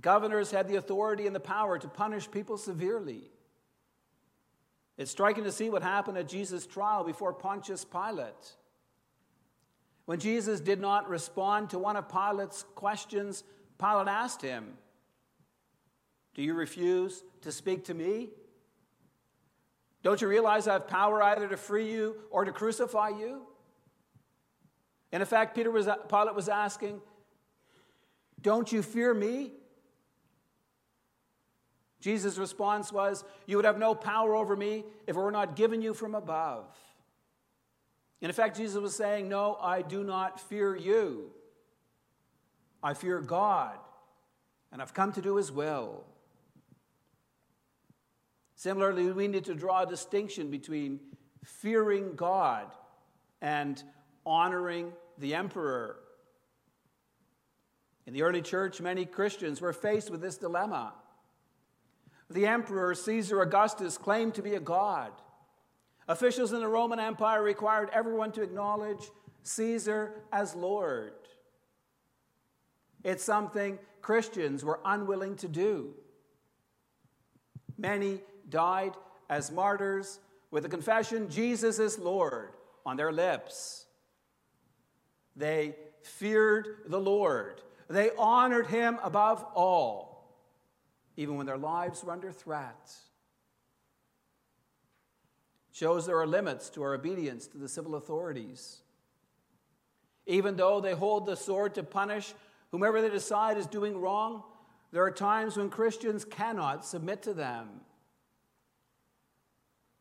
Governors 0.00 0.50
had 0.50 0.68
the 0.68 0.76
authority 0.76 1.26
and 1.26 1.34
the 1.34 1.40
power 1.40 1.78
to 1.78 1.88
punish 1.88 2.30
people 2.30 2.56
severely. 2.56 3.30
It's 4.96 5.10
striking 5.10 5.44
to 5.44 5.52
see 5.52 5.70
what 5.70 5.82
happened 5.82 6.18
at 6.18 6.28
Jesus' 6.28 6.66
trial 6.66 7.04
before 7.04 7.32
Pontius 7.32 7.84
Pilate. 7.84 8.54
When 10.06 10.18
Jesus 10.18 10.60
did 10.60 10.80
not 10.80 11.08
respond 11.08 11.70
to 11.70 11.78
one 11.78 11.96
of 11.96 12.08
Pilate's 12.08 12.64
questions, 12.74 13.44
Pilate 13.78 14.08
asked 14.08 14.42
him, 14.42 14.74
Do 16.34 16.42
you 16.42 16.54
refuse 16.54 17.22
to 17.42 17.52
speak 17.52 17.84
to 17.84 17.94
me? 17.94 18.30
Don't 20.02 20.20
you 20.20 20.28
realize 20.28 20.68
I 20.68 20.74
have 20.74 20.88
power 20.88 21.22
either 21.22 21.48
to 21.48 21.56
free 21.56 21.90
you 21.90 22.16
or 22.30 22.44
to 22.44 22.52
crucify 22.52 23.10
you? 23.10 23.42
And 25.12 25.20
in 25.20 25.26
fact, 25.26 25.54
Peter 25.54 25.70
was, 25.70 25.88
Pilate 26.08 26.34
was 26.34 26.48
asking, 26.48 27.00
Don't 28.40 28.70
you 28.72 28.82
fear 28.82 29.12
me? 29.12 29.52
Jesus' 32.00 32.38
response 32.38 32.92
was, 32.92 33.24
You 33.46 33.56
would 33.56 33.64
have 33.64 33.78
no 33.78 33.94
power 33.94 34.36
over 34.36 34.54
me 34.56 34.84
if 35.06 35.16
it 35.16 35.20
were 35.20 35.30
not 35.30 35.56
given 35.56 35.82
you 35.82 35.94
from 35.94 36.14
above. 36.14 36.66
And 38.20 38.28
in 38.30 38.34
fact, 38.34 38.56
Jesus 38.56 38.80
was 38.80 38.94
saying, 38.94 39.28
No, 39.28 39.56
I 39.60 39.82
do 39.82 40.04
not 40.04 40.40
fear 40.40 40.76
you. 40.76 41.30
I 42.82 42.94
fear 42.94 43.20
God, 43.20 43.76
and 44.70 44.80
I've 44.80 44.94
come 44.94 45.12
to 45.12 45.20
do 45.20 45.36
his 45.36 45.50
will. 45.50 46.04
Similarly, 48.54 49.10
we 49.10 49.28
need 49.28 49.44
to 49.46 49.54
draw 49.54 49.82
a 49.82 49.86
distinction 49.86 50.50
between 50.50 51.00
fearing 51.44 52.14
God 52.14 52.66
and 53.40 53.82
honoring 54.24 54.92
the 55.18 55.34
emperor. 55.34 55.96
In 58.06 58.14
the 58.14 58.22
early 58.22 58.42
church, 58.42 58.80
many 58.80 59.04
Christians 59.04 59.60
were 59.60 59.72
faced 59.72 60.10
with 60.10 60.20
this 60.20 60.38
dilemma. 60.38 60.92
The 62.30 62.46
emperor, 62.46 62.94
Caesar 62.94 63.40
Augustus, 63.40 63.96
claimed 63.96 64.34
to 64.34 64.42
be 64.42 64.54
a 64.54 64.60
god. 64.60 65.12
Officials 66.08 66.52
in 66.52 66.60
the 66.60 66.68
Roman 66.68 67.00
Empire 67.00 67.42
required 67.42 67.90
everyone 67.92 68.32
to 68.32 68.42
acknowledge 68.42 69.10
Caesar 69.42 70.22
as 70.32 70.54
Lord. 70.54 71.12
It's 73.04 73.24
something 73.24 73.78
Christians 74.02 74.64
were 74.64 74.80
unwilling 74.84 75.36
to 75.36 75.48
do. 75.48 75.94
Many 77.76 78.20
died 78.48 78.94
as 79.30 79.50
martyrs 79.50 80.18
with 80.50 80.64
the 80.64 80.68
confession, 80.68 81.28
Jesus 81.28 81.78
is 81.78 81.98
Lord, 81.98 82.50
on 82.84 82.96
their 82.96 83.12
lips. 83.12 83.86
They 85.36 85.76
feared 86.02 86.84
the 86.86 87.00
Lord, 87.00 87.62
they 87.88 88.10
honored 88.18 88.66
him 88.66 88.98
above 89.02 89.44
all 89.54 90.07
even 91.18 91.36
when 91.36 91.46
their 91.46 91.58
lives 91.58 92.04
were 92.04 92.12
under 92.12 92.30
threat. 92.30 92.92
Shows 95.72 96.06
there 96.06 96.20
are 96.20 96.28
limits 96.28 96.70
to 96.70 96.82
our 96.84 96.94
obedience 96.94 97.48
to 97.48 97.58
the 97.58 97.68
civil 97.68 97.96
authorities. 97.96 98.78
Even 100.26 100.54
though 100.54 100.80
they 100.80 100.92
hold 100.92 101.26
the 101.26 101.34
sword 101.34 101.74
to 101.74 101.82
punish 101.82 102.32
whomever 102.70 103.02
they 103.02 103.10
decide 103.10 103.58
is 103.58 103.66
doing 103.66 104.00
wrong, 104.00 104.44
there 104.92 105.02
are 105.02 105.10
times 105.10 105.56
when 105.56 105.70
Christians 105.70 106.24
cannot 106.24 106.86
submit 106.86 107.22
to 107.24 107.34
them. 107.34 107.68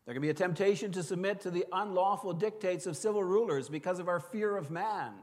There 0.06 0.14
can 0.14 0.22
be 0.22 0.30
a 0.30 0.36
temptation 0.36 0.92
to 0.92 1.02
submit 1.02 1.42
to 1.42 1.50
the 1.50 1.66
unlawful 1.74 2.34
dictates 2.34 2.86
of 2.86 2.96
civil 2.96 3.24
rulers 3.24 3.70
because 3.70 3.98
of 3.98 4.08
our 4.08 4.20
fear 4.20 4.56
of 4.56 4.70
man. 4.70 5.14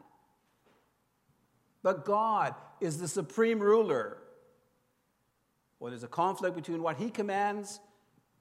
But 1.84 2.04
God 2.04 2.56
is 2.80 2.98
the 2.98 3.08
supreme 3.08 3.60
ruler 3.60 4.18
when 5.84 5.90
there's 5.92 6.02
a 6.02 6.08
conflict 6.08 6.56
between 6.56 6.82
what 6.82 6.96
he 6.96 7.10
commands 7.10 7.78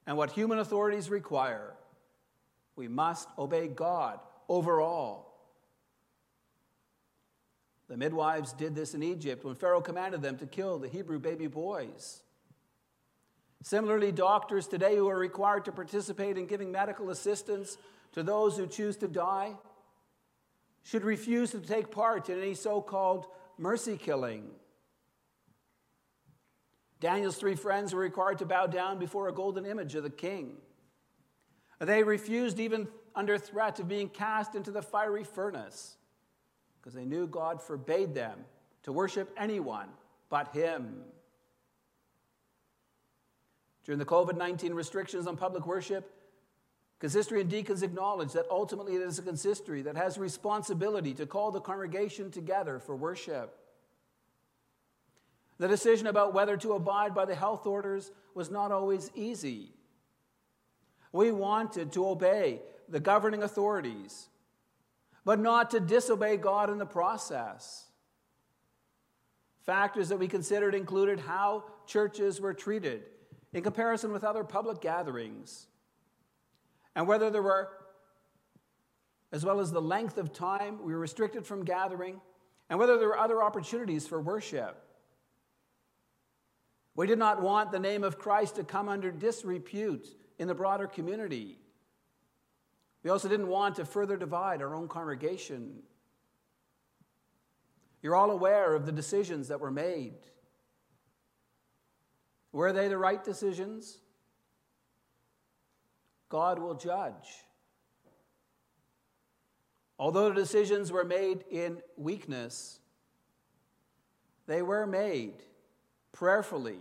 and 0.08 0.15
what 0.15 0.32
human 0.32 0.60
authorities 0.60 1.10
require, 1.10 1.73
we 2.77 2.88
must 2.88 3.27
obey 3.38 3.67
God 3.67 4.17
overall. 4.47 5.27
The 7.89 7.97
midwives 7.97 8.53
did 8.53 8.75
this 8.75 8.93
in 8.93 9.03
Egypt 9.03 9.43
when 9.43 9.56
Pharaoh 9.56 9.82
commanded 9.82 10.21
them 10.21 10.38
to 10.38 10.45
kill 10.45 10.79
the 10.79 10.88
Hebrew 10.88 11.19
baby 11.19 11.47
boys. 11.47 12.21
Similarly, 13.62 14.13
doctors 14.13 14.65
today 14.65 14.95
who 14.95 15.10
are 15.10 15.19
required 15.19 15.65
to 15.65 15.73
participate 15.73 16.38
in 16.38 16.45
giving 16.45 16.71
medical 16.71 17.10
assistance 17.10 17.77
to 18.13 18.23
those 18.23 18.56
who 18.56 18.67
choose 18.67 18.95
to 18.95 19.10
die 19.10 19.51
should 20.84 21.03
refuse 21.03 21.51
to 21.51 21.60
take 21.60 21.91
part 21.91 22.29
in 22.29 22.39
any 22.39 22.56
so 22.56 22.79
called 22.79 23.25
mercy 23.58 23.97
killing 23.97 24.49
Daniel's 27.03 27.35
three 27.35 27.55
friends 27.55 27.93
were 27.93 27.99
required 27.99 28.37
to 28.37 28.45
bow 28.45 28.65
down 28.65 28.97
before 28.97 29.27
a 29.27 29.33
golden 29.33 29.65
image 29.65 29.93
of 29.93 30.03
the 30.03 30.09
king. 30.09 30.53
They 31.81 32.01
refused, 32.01 32.61
even 32.61 32.87
under 33.13 33.37
threat 33.37 33.77
of 33.81 33.89
being 33.89 34.07
cast 34.07 34.55
into 34.55 34.71
the 34.71 34.81
fiery 34.81 35.25
furnace, 35.25 35.97
because 36.79 36.93
they 36.93 37.03
knew 37.03 37.27
God 37.27 37.61
forbade 37.61 38.15
them 38.15 38.39
to 38.83 38.93
worship 38.93 39.33
anyone 39.35 39.89
but 40.29 40.55
Him. 40.55 41.01
During 43.83 43.99
the 43.99 44.05
COVID 44.05 44.37
19 44.37 44.73
restrictions 44.73 45.27
on 45.27 45.35
public 45.35 45.67
worship, 45.67 46.09
consistory 46.99 47.41
and 47.41 47.49
deacons 47.49 47.83
acknowledge 47.83 48.31
that 48.31 48.45
ultimately 48.49 48.95
it 48.95 49.01
is 49.01 49.19
a 49.19 49.23
consistory 49.23 49.81
that 49.81 49.97
has 49.97 50.17
responsibility 50.17 51.13
to 51.15 51.25
call 51.25 51.51
the 51.51 51.59
congregation 51.59 52.31
together 52.31 52.79
for 52.79 52.95
worship. 52.95 53.59
The 55.63 55.69
decision 55.69 56.08
about 56.08 56.34
whether 56.34 56.58
to 56.58 56.73
abide 56.73 57.15
by 57.15 57.23
the 57.23 57.36
health 57.36 57.65
orders 57.65 58.12
was 58.36 58.52
not 58.52 58.73
always 58.73 59.10
easy. 59.15 59.71
We 61.13 61.32
wanted 61.32 61.93
to 61.93 62.06
obey 62.06 62.60
the 62.89 62.99
governing 62.99 63.43
authorities, 63.43 64.28
but 65.23 65.39
not 65.39 65.71
to 65.71 65.80
disobey 65.80 66.36
God 66.36 66.69
in 66.69 66.80
the 66.80 66.86
process. 66.86 67.86
Factors 69.62 70.10
that 70.10 70.19
we 70.19 70.28
considered 70.28 70.76
included 70.76 71.21
how 71.21 71.63
churches 71.88 72.41
were 72.41 72.54
treated 72.54 73.04
in 73.54 73.63
comparison 73.63 74.12
with 74.12 74.26
other 74.26 74.43
public 74.43 74.82
gatherings, 74.82 75.67
and 76.93 77.08
whether 77.08 77.30
there 77.30 77.41
were, 77.41 77.69
as 79.32 79.45
well 79.45 79.62
as 79.62 79.71
the 79.71 79.82
length 79.82 80.17
of 80.17 80.34
time 80.34 80.84
we 80.84 80.91
were 80.91 80.99
restricted 80.99 81.45
from 81.45 81.63
gathering, 81.63 82.19
and 82.69 82.78
whether 82.78 82.97
there 82.97 83.08
were 83.08 83.17
other 83.17 83.41
opportunities 83.41 84.06
for 84.06 84.19
worship. 84.19 84.89
We 86.95 87.08
did 87.08 87.17
not 87.17 87.41
want 87.41 87.71
the 87.71 87.79
name 87.79 88.03
of 88.03 88.19
Christ 88.19 88.56
to 88.56 88.63
come 88.63 88.88
under 88.88 89.12
disrepute 89.12 90.08
in 90.38 90.47
the 90.47 90.53
broader 90.53 90.88
community. 90.88 91.58
We 93.03 93.10
also 93.10 93.27
didn't 93.27 93.47
want 93.47 93.75
to 93.75 93.86
further 93.86 94.15
divide 94.15 94.62
our 94.62 94.75
own 94.75 94.88
congregation. 94.88 95.82
You're 98.01 98.15
all 98.15 98.32
aware 98.32 98.75
of 98.75 98.86
the 98.86 98.91
decisions 98.91 99.47
that 99.47 99.60
were 99.60 99.71
made. 99.71 100.15
Were 102.51 102.71
they 102.71 102.88
the 102.88 102.97
right 102.97 103.23
decisions? 103.23 103.97
God 106.29 106.60
will 106.60 106.75
judge. 106.75 107.43
Although 109.97 110.29
the 110.29 110.36
decisions 110.36 110.91
were 110.91 111.03
made 111.03 111.43
in 111.49 111.82
weakness, 111.97 112.79
they 114.47 114.62
were 114.62 114.86
made 114.86 115.41
prayerfully 116.13 116.80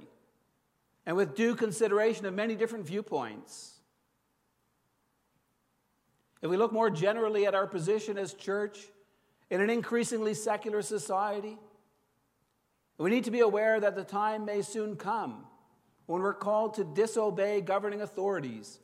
and 1.04 1.16
with 1.16 1.34
due 1.34 1.56
consideration 1.56 2.26
of 2.26 2.34
many 2.34 2.54
different 2.54 2.86
viewpoints. 2.86 3.80
If 6.40 6.50
we 6.50 6.56
look 6.56 6.72
more 6.72 6.90
generally 6.90 7.46
at 7.46 7.54
our 7.54 7.66
position 7.66 8.18
as 8.18 8.34
church 8.34 8.78
in 9.50 9.60
an 9.60 9.70
increasingly 9.70 10.34
secular 10.34 10.82
society, 10.82 11.58
we 12.98 13.10
need 13.10 13.24
to 13.24 13.30
be 13.30 13.40
aware 13.40 13.80
that 13.80 13.96
the 13.96 14.04
time 14.04 14.44
may 14.44 14.62
soon 14.62 14.96
come 14.96 15.44
when 16.06 16.22
we're 16.22 16.34
called 16.34 16.74
to 16.74 16.84
disobey 16.84 17.60
governing 17.60 18.00
authorities 18.00 18.78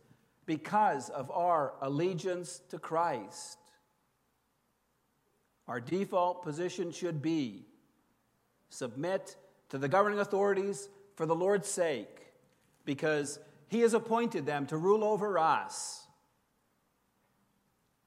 because 0.47 1.09
of 1.11 1.31
our 1.31 1.75
allegiance 1.83 2.61
to 2.71 2.79
Christ. 2.79 3.59
Our 5.67 5.81
default 5.81 6.43
position 6.43 6.91
should 6.91 7.21
be 7.21 7.67
submit 8.71 9.37
to 9.70 9.78
the 9.78 9.88
governing 9.88 10.18
authorities 10.18 10.88
for 11.14 11.26
the 11.26 11.35
Lord's 11.35 11.68
sake, 11.68 12.33
because 12.85 13.38
He 13.68 13.81
has 13.81 13.94
appointed 13.94 14.46
them 14.46 14.66
to 14.66 14.76
rule 14.76 15.04
over 15.04 15.38
us. 15.38 16.07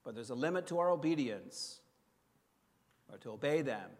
But 0.04 0.14
there's 0.14 0.30
a 0.30 0.34
limit 0.34 0.66
to 0.68 0.78
our 0.78 0.90
obedience, 0.90 1.80
or 3.10 3.18
to 3.18 3.32
obey 3.32 3.62
them 3.62 3.90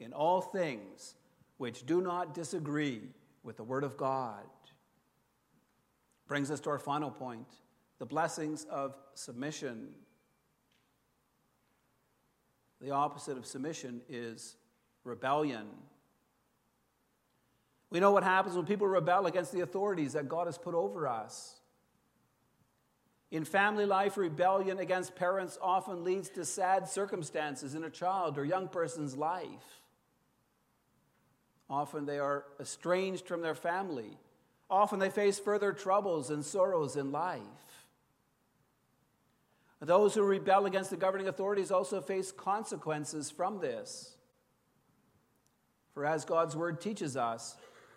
in 0.00 0.12
all 0.12 0.40
things 0.40 1.14
which 1.58 1.86
do 1.86 2.00
not 2.00 2.34
disagree 2.34 3.02
with 3.42 3.56
the 3.56 3.64
Word 3.64 3.84
of 3.84 3.96
God. 3.96 4.42
Brings 6.26 6.50
us 6.50 6.60
to 6.60 6.70
our 6.70 6.78
final 6.78 7.10
point 7.10 7.46
the 7.98 8.06
blessings 8.06 8.64
of 8.64 8.96
submission. 9.14 9.90
The 12.80 12.90
opposite 12.90 13.38
of 13.38 13.46
submission 13.46 14.00
is 14.08 14.56
rebellion. 15.04 15.66
We 17.94 18.00
know 18.00 18.10
what 18.10 18.24
happens 18.24 18.56
when 18.56 18.66
people 18.66 18.88
rebel 18.88 19.26
against 19.26 19.52
the 19.52 19.60
authorities 19.60 20.14
that 20.14 20.28
God 20.28 20.48
has 20.48 20.58
put 20.58 20.74
over 20.74 21.06
us. 21.06 21.60
In 23.30 23.44
family 23.44 23.86
life, 23.86 24.16
rebellion 24.16 24.80
against 24.80 25.14
parents 25.14 25.56
often 25.62 26.02
leads 26.02 26.28
to 26.30 26.44
sad 26.44 26.88
circumstances 26.88 27.76
in 27.76 27.84
a 27.84 27.90
child 27.90 28.36
or 28.36 28.44
young 28.44 28.66
person's 28.66 29.16
life. 29.16 29.80
Often 31.70 32.06
they 32.06 32.18
are 32.18 32.46
estranged 32.58 33.28
from 33.28 33.42
their 33.42 33.54
family. 33.54 34.18
Often 34.68 34.98
they 34.98 35.08
face 35.08 35.38
further 35.38 35.72
troubles 35.72 36.30
and 36.30 36.44
sorrows 36.44 36.96
in 36.96 37.12
life. 37.12 37.42
Those 39.80 40.16
who 40.16 40.24
rebel 40.24 40.66
against 40.66 40.90
the 40.90 40.96
governing 40.96 41.28
authorities 41.28 41.70
also 41.70 42.00
face 42.00 42.32
consequences 42.32 43.30
from 43.30 43.60
this. 43.60 44.16
For 45.92 46.04
as 46.04 46.24
God's 46.24 46.56
word 46.56 46.80
teaches 46.80 47.16
us, 47.16 47.54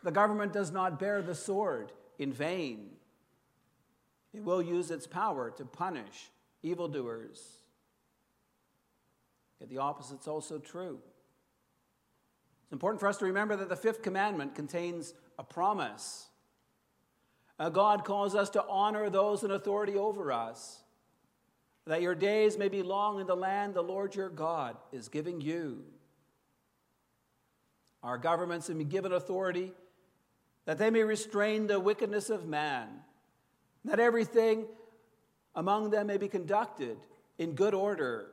the 0.07 0.11
government 0.11 0.53
does 0.53 0.71
not 0.71 1.01
bear 1.01 1.21
the 1.21 1.35
sword 1.35 1.91
in 2.17 2.31
vain. 2.31 2.91
It 4.33 4.41
will 4.41 4.61
use 4.61 4.89
its 4.89 5.05
power 5.05 5.51
to 5.57 5.65
punish 5.65 6.29
evildoers. 6.63 7.57
Yet 9.59 9.69
the 9.69 9.79
opposite 9.79 10.21
is 10.21 10.27
also 10.29 10.59
true. 10.59 10.99
It's 12.63 12.71
important 12.71 13.01
for 13.01 13.09
us 13.09 13.17
to 13.17 13.25
remember 13.25 13.57
that 13.57 13.67
the 13.67 13.75
fifth 13.75 14.01
commandment 14.01 14.55
contains 14.55 15.13
a 15.37 15.43
promise. 15.43 16.27
Uh, 17.59 17.67
God 17.67 18.05
calls 18.05 18.33
us 18.33 18.49
to 18.51 18.63
honor 18.65 19.09
those 19.09 19.43
in 19.43 19.51
authority 19.51 19.97
over 19.97 20.31
us, 20.31 20.83
that 21.85 22.01
your 22.01 22.15
days 22.15 22.57
may 22.57 22.69
be 22.69 22.81
long 22.81 23.19
in 23.19 23.27
the 23.27 23.35
land 23.35 23.73
the 23.73 23.83
Lord 23.83 24.15
your 24.15 24.29
God 24.29 24.77
is 24.93 25.09
giving 25.09 25.41
you. 25.41 25.83
Our 28.03 28.17
governments 28.17 28.67
have 28.67 28.77
been 28.77 28.87
given 28.87 29.11
authority 29.11 29.73
that 30.67 30.77
they 30.77 30.89
may 30.89 31.01
restrain 31.01 31.65
the 31.65 31.79
wickedness 31.79 32.29
of 32.29 32.45
man, 32.45 32.89
that 33.85 34.01
everything 34.01 34.65
among 35.55 35.89
them 35.91 36.07
may 36.07 36.17
be 36.17 36.27
conducted 36.27 36.97
in 37.39 37.53
good 37.53 37.73
order 37.73 38.27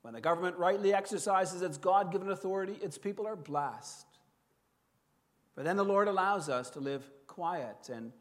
when 0.00 0.14
the 0.14 0.20
government 0.20 0.56
rightly 0.56 0.94
exercises 0.94 1.60
its 1.60 1.76
God 1.76 2.10
given 2.10 2.30
authority, 2.30 2.78
its 2.80 2.96
people 2.96 3.26
are 3.26 3.36
blessed. 3.36 4.06
But 5.54 5.64
then 5.64 5.76
the 5.76 5.84
Lord 5.84 6.08
allows 6.08 6.48
us 6.48 6.70
to 6.70 6.80
live 6.80 7.02
quiet 7.26 7.90
and 7.92 8.12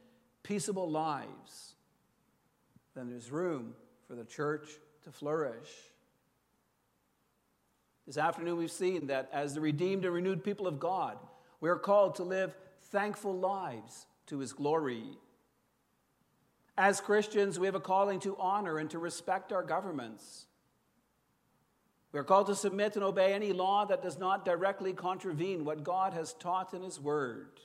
peaceable 0.44 0.90
lives. 0.90 1.76
Then 2.96 3.10
there's 3.10 3.32
room 3.32 3.76
for 4.08 4.16
the 4.16 4.26
church 4.26 4.68
to 5.04 5.12
flourish. 5.12 5.70
This 8.06 8.18
afternoon, 8.18 8.58
we've 8.58 8.72
seen 8.72 9.08
that 9.08 9.30
as 9.32 9.54
the 9.54 9.62
redeemed 9.62 10.04
and 10.04 10.14
renewed 10.14 10.44
people 10.44 10.68
of 10.68 10.80
God, 10.80 11.18
we 11.66 11.72
are 11.72 11.80
called 11.80 12.14
to 12.14 12.24
live 12.24 12.56
thankful 12.92 13.36
lives 13.36 14.06
to 14.28 14.38
His 14.38 14.54
glory. 14.54 15.02
As 16.78 17.02
Christians, 17.02 17.58
we 17.58 17.66
have 17.66 17.74
a 17.74 17.80
calling 17.80 18.20
to 18.20 18.38
honor 18.38 18.78
and 18.78 18.88
to 18.92 19.00
respect 19.00 19.52
our 19.52 19.64
governments. 19.64 20.46
We 22.12 22.20
are 22.20 22.24
called 22.24 22.46
to 22.48 22.56
submit 22.56 22.94
and 22.94 23.04
obey 23.04 23.34
any 23.34 23.52
law 23.52 23.84
that 23.86 24.04
does 24.04 24.20
not 24.20 24.46
directly 24.46 24.94
contravene 24.94 25.66
what 25.66 25.84
God 25.84 26.14
has 26.14 26.34
taught 26.34 26.76
in 26.76 26.84
His 26.84 27.00
Word. 27.00 27.60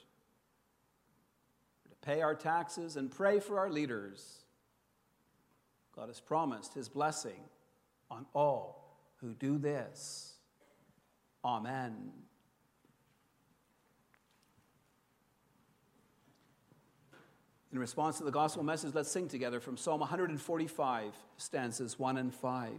to 1.90 1.94
pay 2.00 2.22
our 2.22 2.34
taxes 2.34 2.96
and 2.96 3.10
pray 3.10 3.38
for 3.38 3.58
our 3.58 3.68
leaders. 3.68 4.44
God 5.94 6.08
has 6.08 6.20
promised 6.20 6.72
His 6.72 6.88
blessing 6.88 7.42
on 8.10 8.24
all 8.32 8.96
who 9.18 9.34
do 9.34 9.58
this. 9.58 10.36
Amen. 11.44 12.12
In 17.72 17.78
response 17.78 18.18
to 18.18 18.24
the 18.24 18.32
gospel 18.32 18.64
message, 18.64 18.94
let's 18.94 19.10
sing 19.10 19.28
together 19.28 19.60
from 19.60 19.76
Psalm 19.76 20.00
145, 20.00 21.14
stanzas 21.36 21.98
1 22.00 22.18
and 22.18 22.34
5. 22.34 22.70